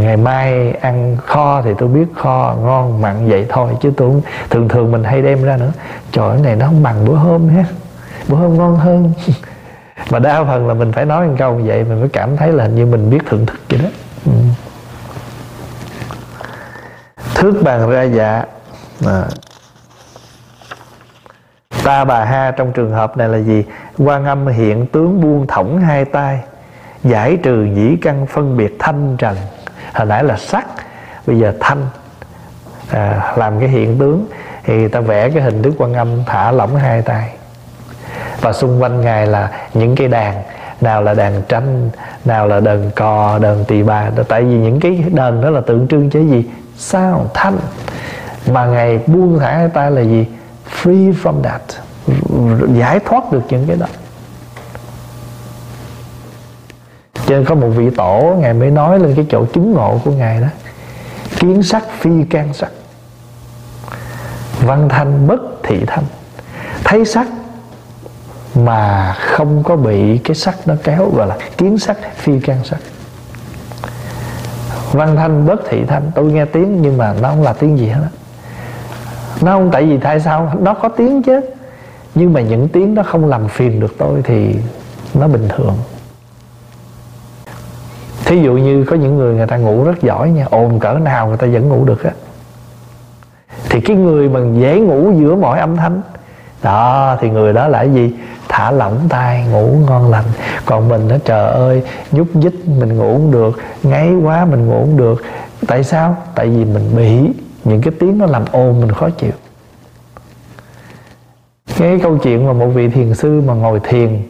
[0.00, 4.12] Ngày mai ăn kho thì tôi biết kho ngon mặn vậy thôi chứ tôi
[4.50, 5.72] thường thường mình hay đem ra nữa.
[6.12, 7.64] Trời cái này nó không bằng bữa hôm ha
[8.28, 9.12] bữa hôm ngon hơn.
[10.10, 12.52] Mà đa phần là mình phải nói một câu như vậy mình mới cảm thấy
[12.52, 13.88] là như mình biết thưởng thức vậy đó.
[17.42, 18.44] Thước bàn ra dạ.
[19.06, 19.24] À.
[21.84, 23.64] ta bà ha trong trường hợp này là gì?
[23.98, 26.40] Quan âm hiện tướng buông thõng hai tay
[27.04, 29.36] giải trừ nhĩ căn phân biệt thanh trần.
[29.94, 30.66] Hồi nãy là sắc
[31.26, 31.86] bây giờ thanh.
[32.90, 34.26] À, làm cái hiện tướng
[34.64, 37.30] thì ta vẽ cái hình đức quan âm thả lỏng hai tay.
[38.40, 40.42] Và xung quanh ngài là những cái đàn
[40.80, 41.90] nào là đàn tranh
[42.24, 44.10] nào là đờn cò đờn tỳ bà.
[44.28, 46.44] Tại vì những cái đờn đó là tượng trưng cho gì?
[46.76, 47.30] Sao?
[47.34, 47.58] Thanh.
[48.46, 50.26] Mà ngài buông thả hai tay là gì?
[50.82, 51.62] Free from that.
[52.78, 53.86] Giải thoát được những cái đó.
[57.26, 60.10] Cho nên có một vị tổ, ngài mới nói lên cái chỗ chứng ngộ của
[60.10, 60.48] ngài đó.
[61.36, 62.70] Kiến sắc, phi can sắc.
[64.60, 66.04] Văn thanh bất thị thanh.
[66.84, 67.26] Thấy sắc
[68.54, 72.78] mà không có bị cái sắc nó kéo, gọi là kiến sắc, phi can sắc
[74.92, 76.10] văn thanh bất thị thanh.
[76.14, 78.08] Tôi nghe tiếng nhưng mà nó không là tiếng gì hết
[79.42, 80.52] nó không tại vì tại sao?
[80.60, 81.40] Nó có tiếng chứ.
[82.14, 84.56] Nhưng mà những tiếng đó không làm phiền được tôi thì
[85.14, 85.74] nó bình thường.
[88.24, 91.28] Thí dụ như có những người người ta ngủ rất giỏi nha, ồn cỡ nào
[91.28, 92.10] người ta vẫn ngủ được á.
[93.70, 96.00] Thì cái người mà dễ ngủ giữa mọi âm thanh,
[96.62, 98.14] đó, thì người đó là cái gì?
[98.52, 100.24] Thả lỏng tay, ngủ ngon lành.
[100.66, 104.80] Còn mình nó trời ơi, nhúc nhích, mình ngủ không được, ngáy quá mình ngủ
[104.80, 105.22] không được.
[105.66, 106.16] Tại sao?
[106.34, 107.18] Tại vì mình bị
[107.64, 109.32] những cái tiếng nó làm ồn mình khó chịu.
[111.78, 114.22] Cái câu chuyện mà một vị thiền sư mà ngồi thiền,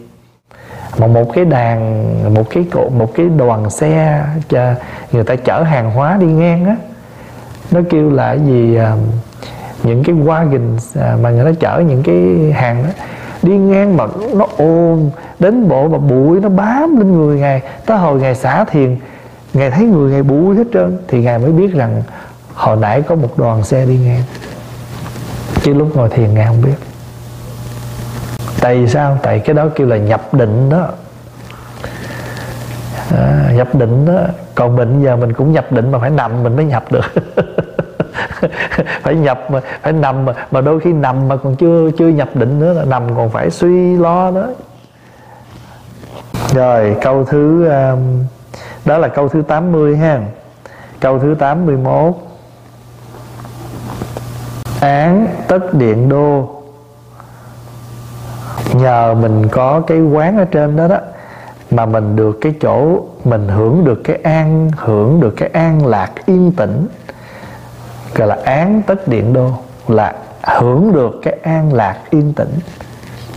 [0.99, 4.75] mà một cái đàn, một cái cột một cái đoàn xe cho
[5.13, 6.77] người ta chở hàng hóa đi ngang á,
[7.71, 8.97] nó kêu là gì à,
[9.83, 12.91] những cái wagon à, mà người ta chở những cái hàng đó
[13.43, 17.63] đi ngang mà nó ồn đến bộ mà bụi nó bám lên người ngài.
[17.87, 18.97] Tới hồi ngài xả thiền
[19.55, 22.03] ngài thấy người ngài bụi hết trơn thì ngài mới biết rằng
[22.55, 24.23] hồi nãy có một đoàn xe đi ngang.
[25.63, 26.75] Chứ lúc ngồi thiền ngài không biết.
[28.61, 29.19] Tại vì sao?
[29.23, 30.89] Tại cái đó kêu là nhập định đó.
[33.17, 34.21] À, nhập định đó.
[34.55, 37.05] Còn mình giờ mình cũng nhập định mà phải nằm mình mới nhập được.
[39.03, 42.37] phải nhập mà phải nằm mà, mà đôi khi nằm mà còn chưa chưa nhập
[42.37, 44.47] định nữa là nằm còn phải suy lo đó.
[46.55, 48.25] Rồi câu thứ um,
[48.85, 50.21] đó là câu thứ 80 ha.
[51.01, 52.15] Câu thứ 81
[54.81, 56.49] án tất điện đô.
[58.75, 60.99] Nhờ mình có cái quán ở trên đó đó
[61.71, 66.11] mà mình được cái chỗ mình hưởng được cái an hưởng được cái an lạc
[66.27, 66.87] yên tĩnh
[68.15, 69.51] gọi là án tất điện đô,
[69.89, 72.59] là hưởng được cái an lạc yên tĩnh.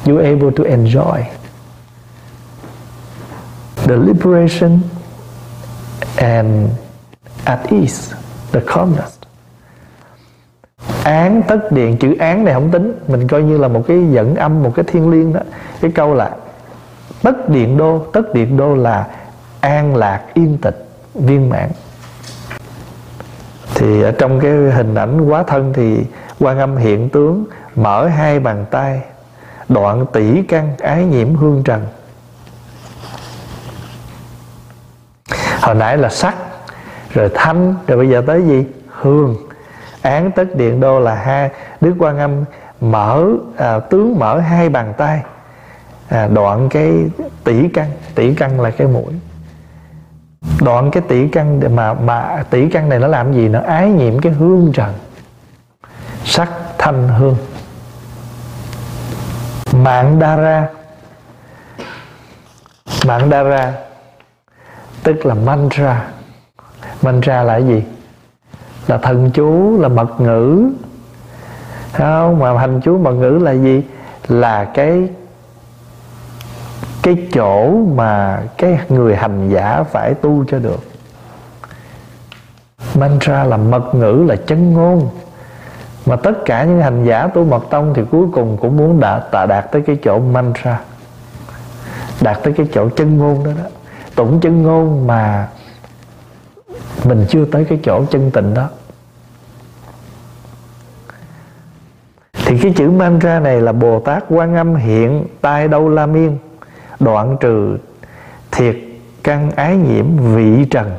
[0.07, 1.21] You able to enjoy
[3.75, 4.79] the liberation
[6.15, 6.69] and
[7.43, 8.15] at ease,
[8.51, 9.19] the calmness.
[11.03, 12.93] Án tất điện chữ án này không tính.
[13.07, 15.39] Mình coi như là một cái dẫn âm, một cái thiên liêng đó.
[15.81, 16.31] Cái câu là
[17.21, 19.07] tất điện đô, tất điện đô là
[19.59, 21.69] an lạc yên tịch viên mãn
[23.75, 26.05] thì ở trong cái hình ảnh quá thân thì
[26.39, 27.45] quan âm hiện tướng
[27.75, 29.01] mở hai bàn tay
[29.69, 31.85] đoạn tỷ căn ái nhiễm hương trần.
[35.61, 36.35] Hồi nãy là sắc
[37.13, 38.65] rồi thanh rồi bây giờ tới gì?
[38.89, 39.35] Hương.
[40.01, 41.49] Án tất điện đô là hai.
[41.81, 42.31] Đức quan âm
[42.81, 43.25] mở
[43.57, 45.21] à, tướng mở hai bàn tay
[46.09, 46.93] à, đoạn cái
[47.43, 47.89] tỷ căn.
[48.15, 49.13] Tỷ căn là cái mũi
[50.61, 54.19] đoạn cái tỷ căn mà mà tỷ căn này nó làm gì nó ái nhiễm
[54.19, 54.93] cái hương trần,
[56.23, 57.37] sắc thanh hương.
[59.83, 60.67] Mạng đa ra.
[63.05, 63.73] Mạng đa ra,
[65.03, 66.07] tức là mantra.
[67.01, 67.83] Mantra là cái gì?
[68.87, 70.69] Là thần chú, là mật ngữ.
[71.93, 72.39] Không?
[72.39, 73.83] Mà hành chú, mật ngữ là gì?
[74.27, 75.09] Là cái
[77.05, 80.79] cái chỗ mà cái người hành giả phải tu cho được.
[82.95, 85.09] Mantra là mật ngữ, là chân ngôn.
[86.05, 89.31] Mà tất cả những hành giả tu mật tông thì cuối cùng cũng muốn đạt
[89.31, 90.81] tạ đạt tới cái chỗ mantra,
[92.21, 93.69] đạt tới cái chỗ chân ngôn đó đó.
[94.15, 95.47] Tụng chân ngôn mà
[97.03, 98.69] mình chưa tới cái chỗ chân tịnh đó.
[102.45, 106.37] Thì cái chữ mantra này là bồ tát quan âm hiện tai đâu la miên
[106.99, 107.77] đoạn trừ
[108.51, 108.75] thiệt
[109.23, 110.97] căn ái nhiễm vị trần,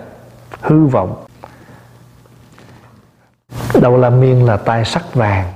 [0.61, 1.25] hư vọng.
[3.81, 5.53] Đầu la miên là tai sắc vàng.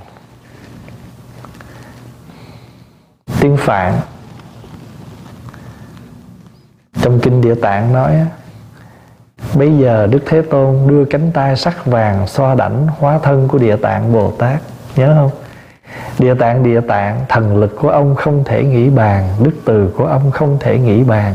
[3.40, 4.00] Tiếng phạn.
[7.02, 8.26] Trong kinh địa tạng nói,
[9.54, 13.58] bây giờ đức thế tôn đưa cánh tay sắc vàng xoa đảnh hóa thân của
[13.58, 14.62] địa tạng bồ tát.
[14.96, 15.30] Nhớ không?
[16.18, 20.06] Địa tạng địa tạng, thần lực của ông không thể nghĩ bàn, đức từ của
[20.06, 21.34] ông không thể nghĩ bàn,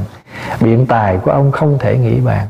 [0.62, 2.48] biện tài của ông không thể nghĩ bàn.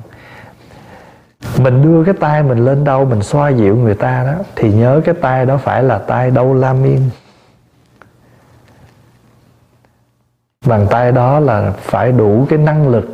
[1.57, 5.01] Mình đưa cái tay mình lên đâu, mình xoa dịu người ta đó, thì nhớ
[5.05, 7.09] cái tay đó phải là tay đâu la miên
[10.65, 13.05] bàn tay đó là phải đủ cái năng lực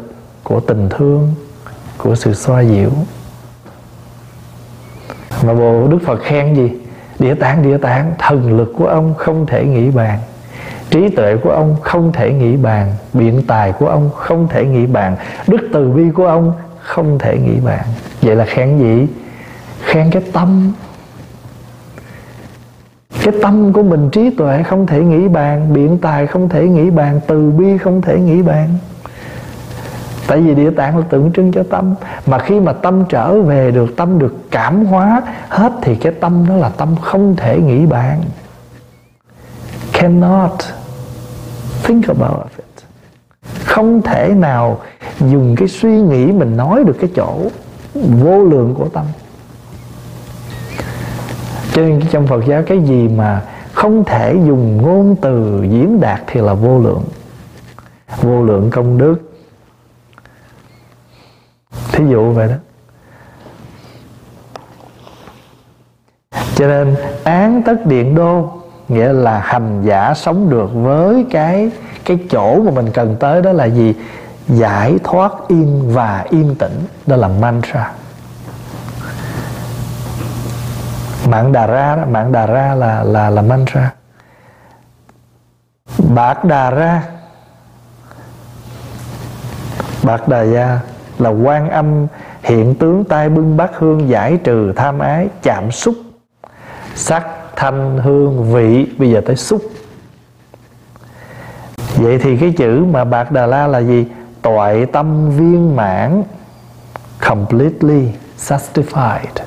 [0.44, 1.34] của tình thương,
[1.98, 2.92] của sự xoa dịu.
[5.44, 6.81] Mà bộ đức phật khen gì?
[7.22, 10.20] Địa tạng địa tạng, thần lực của ông không thể nghĩ bàn.
[10.90, 12.94] Trí tuệ của ông không thể nghĩ bàn.
[13.14, 15.16] Biện tài của ông không thể nghĩ bàn.
[15.48, 17.86] Đức từ bi của ông không thể nghĩ bàn.
[18.22, 19.08] Vậy là khen gì
[19.86, 20.72] khen cái tâm.
[23.24, 26.90] Cái tâm của mình trí tuệ không thể nghĩ bàn, biện tài không thể nghĩ
[26.90, 28.70] bàn, từ bi không thể nghĩ bàn
[30.28, 31.96] tại vì địa tạng là tượng trưng cho tâm.
[32.26, 36.46] Mà khi mà tâm trở về được, tâm được cảm hóa hết thì cái tâm
[36.50, 38.22] đó là tâm không thể nghĩ bàn.
[39.94, 40.52] Cannot
[41.84, 42.66] think about it.
[43.66, 44.80] Không thể nào
[45.20, 47.38] dùng cái suy nghĩ mình nói được cái chỗ
[47.94, 49.06] vô lượng của tâm.
[51.74, 53.42] Cho nên trong Phật giáo cái gì mà
[53.74, 57.04] không thể dùng ngôn từ diễn đạt thì là vô lượng.
[58.22, 59.31] Vô lượng công đức
[62.02, 62.56] thí dụ vậy đó.
[66.56, 71.72] Cho nên án tất điện đô nghĩa là hành giả sống được với cái
[72.06, 73.96] cái chỗ mà mình cần tới đó là gì?
[74.48, 77.92] Giải thoát yên và yên tĩnh đó là mantra.
[81.30, 83.94] Mạng đà ra đó, mạng đà ra là là là mantra.
[86.16, 87.04] Bạc đà ra
[90.04, 90.80] bạc đà gia
[91.22, 92.08] là quan âm,
[92.44, 95.96] hiện tướng tay bưng bát hương giải trừ tham ái, chạm xúc,
[96.96, 98.88] sắc thanh hương vị.
[98.98, 99.62] Bây giờ tới xúc.
[101.96, 104.06] Vậy thì cái chữ mà bạc đà la là gì?
[104.42, 106.24] Toại tâm viên mãn,
[107.30, 108.08] completely
[108.38, 109.44] satisfied.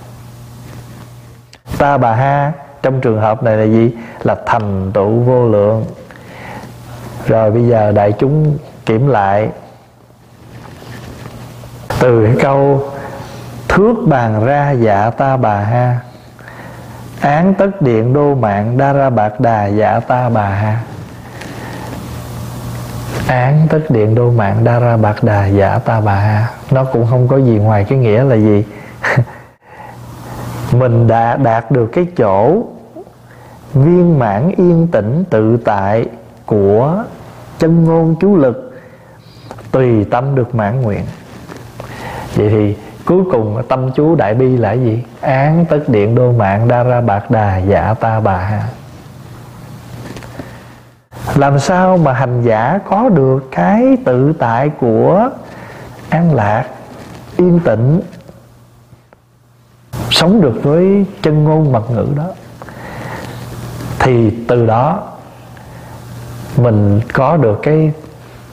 [1.79, 2.53] Ta bà ha,
[2.83, 3.91] trong trường hợp này là gì?
[4.23, 5.85] Là thành tựu vô lượng.
[7.27, 9.49] Rồi bây giờ đại chúng kiểm lại
[12.05, 12.89] từ cái câu,
[13.69, 16.01] thước bàn ra dạ ta bà ha,
[17.21, 20.81] án tất điện đô mạng đa ra bạc đà dạ ta bà ha.
[23.27, 26.49] Án tất điện đô mạng đa ra bạc đà dạ ta bà ha.
[26.71, 28.65] Nó cũng không có gì ngoài cái nghĩa là gì.
[30.73, 32.63] Mình đã đạt được cái chỗ
[33.75, 36.07] viên mãn yên tĩnh tự tại
[36.47, 37.05] của
[37.59, 38.81] chân ngôn chú lực,
[39.71, 41.05] tùy tâm được mãn nguyện
[42.35, 45.05] vậy thì cuối cùng tâm chú đại bi là gì?
[45.21, 48.69] Án tất điện đô mạng đa ra bạc đà dạ ta bà ha.
[51.35, 55.31] Làm sao mà hành giả có được cái tự tại của
[56.09, 56.65] an lạc?
[57.37, 58.01] Yên tĩnh,
[60.11, 62.27] sống được với chân ngôn mật ngữ đó.
[63.99, 65.03] Thì từ đó
[66.57, 67.93] mình có được cái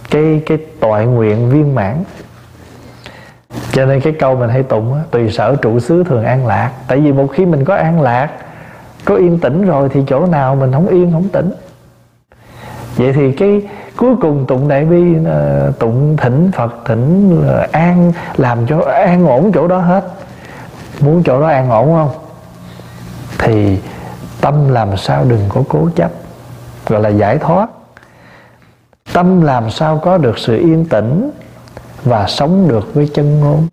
[0.09, 2.03] cái cái toại nguyện viên mãn
[3.71, 6.71] cho nên cái câu mình hay tụng tùy sở trụ xứ thường an lạc.
[6.87, 8.29] Tại vì một khi mình có an lạc,
[9.05, 11.51] có yên tĩnh rồi thì chỗ nào mình không yên, không tĩnh.
[12.95, 13.61] Vậy thì cái
[13.97, 19.27] cuối cùng tụng đại bi ờ, tụng thỉnh phật, thỉnh ờ, an, làm cho an
[19.27, 20.03] ổn chỗ đó hết.
[20.99, 22.09] Muốn chỗ đó an ổn không?
[23.37, 23.79] Thì
[24.41, 26.11] tâm làm sao đừng có cố chấp,
[26.87, 27.69] gọi là giải thoát.
[29.13, 31.31] Tâm làm sao có được sự yên tĩnh
[32.05, 33.67] và sống được với chân ngôn.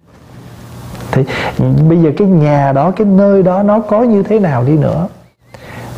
[1.13, 1.25] Thì
[1.89, 5.09] bây giờ cái nhà đó cái nơi đó nó có như thế nào đi nữa?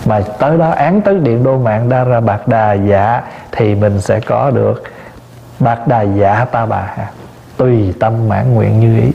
[0.07, 3.22] Mà tới đó án tới điện đô mạng đa ra bạc đà dạ
[3.53, 4.83] thì mình sẽ có được
[5.61, 7.11] bạc đà dạ ta bà ha
[7.57, 9.11] tùy tâm mãn nguyện như ý.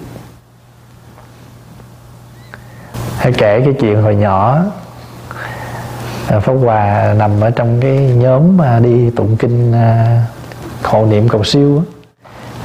[3.18, 4.64] Hãy kể cái chuyện hồi nhỏ.
[6.28, 10.22] À, Pháp Hòa nằm ở trong cái nhóm mà đi tụng kinh à,
[10.84, 11.84] hộ niệm cầu siêu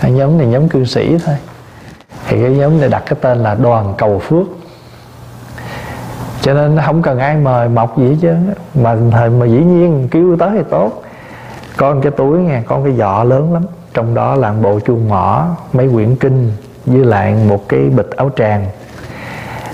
[0.00, 1.34] hai nhóm này nhóm cư sĩ thôi.
[2.28, 4.46] Thì cái nhóm này đặt cái tên là đoàn cầu phước.
[6.42, 8.34] Cho nên không cần ai mời mọc gì hết chứ
[8.74, 11.02] mà thời mà dĩ nhiên kêu tới thì tốt.
[11.76, 13.62] Con cái túi nghe con cái giỏ lớn lắm.
[13.94, 16.52] Trong đó là bộ chuông mỏ mấy quyển kinh
[16.86, 18.66] với lại một cái bịch áo tràng.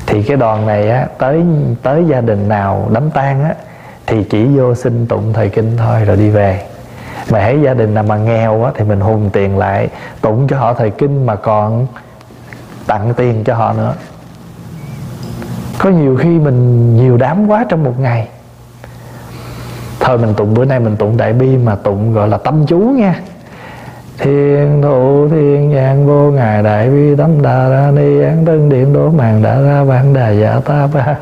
[0.06, 1.44] Thì cái đoàn này á, tới
[1.82, 3.54] tới gia đình nào đám tang á,
[4.06, 6.60] thì chỉ vô xin tụng thời kinh thôi rồi đi về
[7.30, 9.88] mà hãy gia đình nào mà nghèo á thì mình hùng tiền lại,
[10.20, 11.86] tụng cho họ thời kinh mà còn
[12.86, 13.94] tặng tiền cho họ nữa.
[15.78, 18.28] Có nhiều khi mình nhiều đám quá trong một ngày.
[20.00, 22.78] Thôi mình tụng, bữa nay mình tụng đại bi mà tụng gọi là tâm chú
[22.78, 23.20] nha.
[24.18, 28.92] Thiên thụ, thiên nhãn, vô ngài, đại bi tâm đà ra ni, án tân điện,
[28.92, 31.06] đố màng đã ra vạn đà dạ ta ba.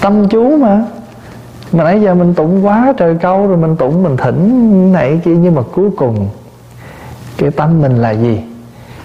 [0.00, 0.80] Tâm chú mà
[1.72, 5.34] mà nãy giờ mình tụng quá trời câu rồi mình tụng mình thỉnh này kia,
[5.36, 6.28] nhưng mà cuối cùng
[7.38, 8.42] cái tâm mình là gì?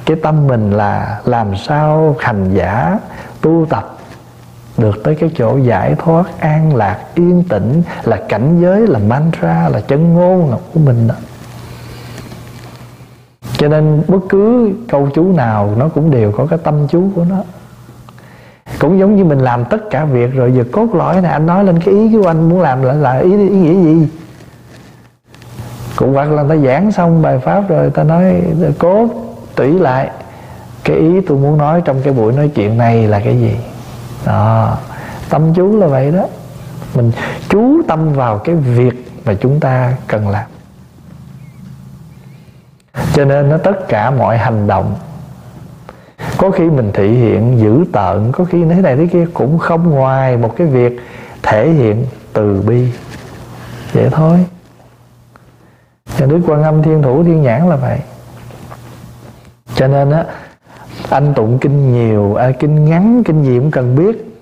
[0.05, 2.99] Cái tâm mình là làm sao hành giả,
[3.41, 3.97] tu tập
[4.77, 9.69] được tới cái chỗ giải thoát, an lạc, yên tĩnh, là cảnh giới, là mantra,
[9.69, 11.15] là chân ngôn là của mình đó.
[13.57, 17.25] Cho nên bất cứ câu chú nào nó cũng đều có cái tâm chú của
[17.29, 17.43] nó
[18.83, 21.63] cũng giống như mình làm tất cả việc rồi giờ cốt lõi này anh nói
[21.63, 24.07] lên cái ý của anh muốn làm là, là ý, ý nghĩa gì?
[25.95, 28.41] Cũng hoặc là ta giảng xong bài pháp rồi ta nói
[28.79, 29.07] cốt
[29.55, 30.09] tủy lại
[30.83, 33.55] cái ý tôi muốn nói trong cái buổi nói chuyện này là cái gì?
[34.25, 34.77] Đó
[35.29, 36.25] tâm chú là vậy đó.
[36.95, 37.11] Mình
[37.49, 40.45] chú tâm vào cái việc mà chúng ta cần làm.
[43.13, 44.95] Cho nên nó tất cả mọi hành động
[46.43, 49.89] có khi mình thị hiện dữ tợn có khi thế này thế kia cũng không
[49.89, 50.99] ngoài một cái việc
[51.43, 52.87] thể hiện từ bi.
[53.93, 54.45] Vậy thôi.
[56.19, 57.99] Nhà đức quan âm thiên thủ thiên nhãn là vậy.
[59.75, 60.25] Cho nên á
[61.09, 64.33] anh tụng kinh nhiều à, kinh ngắn kinh gì cũng cần biết.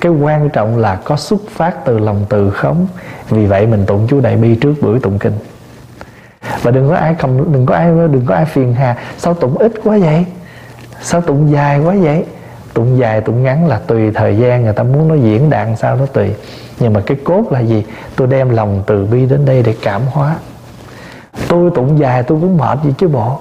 [0.00, 2.86] Cái quan trọng là có xuất phát từ lòng từ không.
[3.28, 5.34] Vì vậy mình tụng chú đại bi trước buổi tụng kinh.
[6.62, 9.58] Và đừng có ai cầm đừng có ai đừng có ai phiền hà sao tụng
[9.58, 10.26] ít quá vậy?
[11.04, 12.24] Sao tụng dài quá vậy?
[12.74, 15.96] Tụng dài, tụng ngắn là tùy thời gian, người ta muốn nó diễn đạt sao
[15.96, 16.30] nó tùy.
[16.80, 17.84] Nhưng mà cái cốt là gì?
[18.16, 20.36] Tôi đem lòng từ bi đến đây để cảm hóa.
[21.48, 23.38] Tôi tụng dài, tôi cũng mệt gì chứ bộ.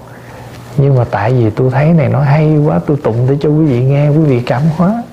[0.78, 3.66] Nhưng mà tại vì tôi thấy này, nó hay quá, tôi tụng để cho quý
[3.66, 5.03] vị nghe, quý vị cảm hóa.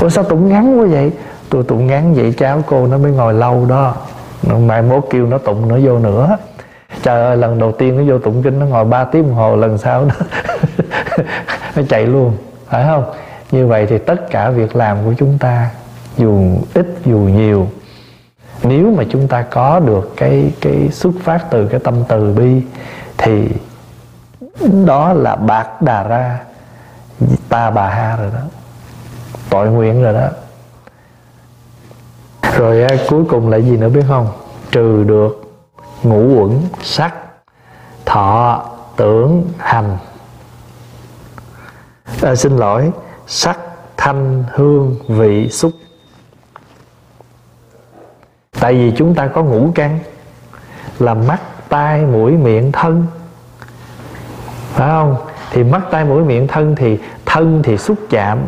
[0.00, 1.12] Ủa sao tụng ngắn quá vậy?
[1.50, 3.94] Tôi tụng ngắn vậy cháu cô nó mới ngồi lâu đó.
[4.66, 6.36] Mai mốt kêu nó tụng nó vô nữa.
[7.02, 9.56] Trời ơi, lần đầu tiên nó vô tụng kinh nó ngồi 3 tiếng đồng hồ,
[9.56, 10.14] lần sau nó
[11.76, 12.36] nó chạy luôn.
[12.66, 13.04] Phải không?
[13.50, 15.70] Như vậy thì tất cả việc làm của chúng ta,
[16.16, 17.68] dù ít, dù nhiều,
[18.62, 22.62] nếu mà chúng ta có được cái cái xuất phát từ cái tâm từ bi,
[23.18, 23.48] thì
[24.86, 26.40] đó là bạc đà ra,
[27.48, 28.40] ta bà ha rồi đó.
[29.50, 30.28] Tội nguyện rồi đó.
[32.56, 34.28] Rồi à, cuối cùng là gì nữa biết không?
[34.70, 35.52] Trừ được
[36.02, 37.14] ngũ uẩn, sắc,
[38.04, 38.62] thọ,
[38.96, 39.96] tưởng, hành
[42.22, 42.90] à, xin lỗi.
[43.26, 43.58] Sắc
[43.96, 45.72] thanh hương vị xúc.
[48.60, 49.98] Tại vì chúng ta có ngũ căn
[50.98, 53.06] là mắt tai mũi miệng thân.
[54.72, 55.16] Phải không?
[55.50, 58.38] Thì mắt tai mũi miệng thân thì thân thì xúc chạm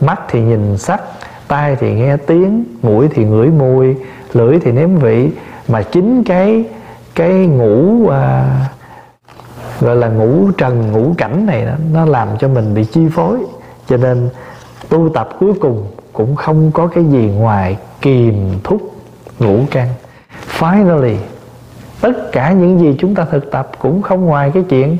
[0.00, 1.00] mắt thì nhìn sắc
[1.48, 3.96] tai thì nghe tiếng mũi thì ngửi mùi
[4.32, 5.30] lưỡi thì nếm vị.
[5.68, 6.64] Mà chính cái
[7.14, 8.44] cái ngũ à,
[9.80, 13.38] gọi là ngũ trần ngũ cảnh này đó, nó làm cho mình bị chi phối.
[13.88, 14.28] Cho nên
[14.88, 18.94] tu tập cuối cùng cũng không có cái gì ngoài kìm thúc
[19.38, 19.88] ngũ căn
[20.58, 21.16] finally
[22.00, 24.96] tất cả những gì chúng ta thực tập cũng không ngoài cái chuyện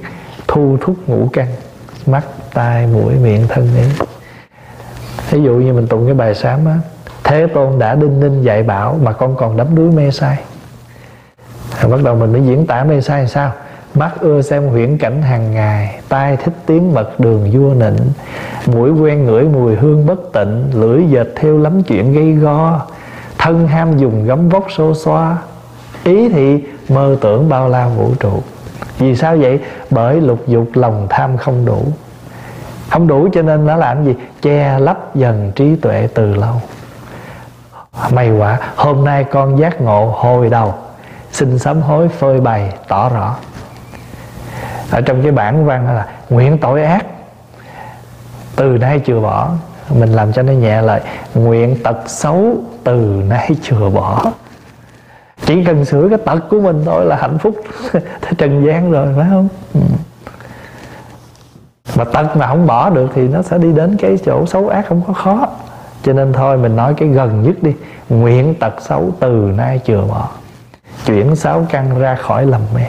[0.49, 1.47] thu thúc ngũ căn
[2.07, 2.25] mắt
[2.55, 4.07] tai mũi miệng thân ấy
[5.31, 6.79] ví dụ như mình tụng cái bài sám á
[7.25, 10.39] thế tôn đã đinh ninh dạy bảo mà con còn đắm đuối mê say.
[11.91, 13.53] Bắt đầu mình mới diễn tả mê sai sao?
[14.01, 17.97] Mắt ưa xem huyễn cảnh hàng ngày, tai thích tiếng mật đường vua nịnh,
[18.67, 22.81] mũi quen ngửi mùi hương bất tịnh, lưỡi dệt theo lắm chuyện gây go,
[23.39, 25.39] thân ham dùng gấm vóc xô xoa
[26.05, 28.43] ý thì mơ tưởng bao la vũ trụ.
[28.99, 29.61] Vì sao vậy?
[29.91, 31.83] Bởi lục dục lòng tham không đủ.
[32.91, 34.15] Không đủ cho nên nó làm gì?
[34.43, 36.55] Che lấp dần trí tuệ từ lâu.
[38.11, 40.75] May quả hôm nay con giác ngộ hồi đầu.
[41.33, 43.37] Xin sám hối phơi bày, tỏ rõ
[44.91, 47.07] ở trong cái bản văn là nguyện tội ác.
[48.57, 49.51] Từ nay chừa bỏ.
[49.89, 51.01] Mình làm cho nó nhẹ lại.
[51.35, 54.33] Nguyện tật xấu từ nay chừa bỏ.
[55.47, 57.55] Chỉ cần sửa cái tật của mình thôi là hạnh phúc.
[58.39, 59.49] Trần gian rồi, phải không?
[59.75, 59.81] Ừ.
[61.97, 64.87] Mà tật mà không bỏ được thì nó sẽ đi đến cái chỗ xấu ác
[64.89, 65.49] không có khó.
[66.03, 67.75] Cho nên thôi, mình nói cái gần nhất đi.
[68.09, 70.29] Nguyện tật xấu từ nay chừa bỏ.
[71.07, 72.83] Chuyển sáu căn ra khỏi lầm mê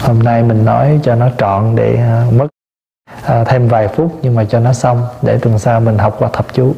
[0.00, 2.46] hôm nay mình nói cho nó trọn để à, mất
[3.22, 6.28] à, thêm vài phút nhưng mà cho nó xong để tuần sau mình học qua
[6.32, 6.74] thập chú.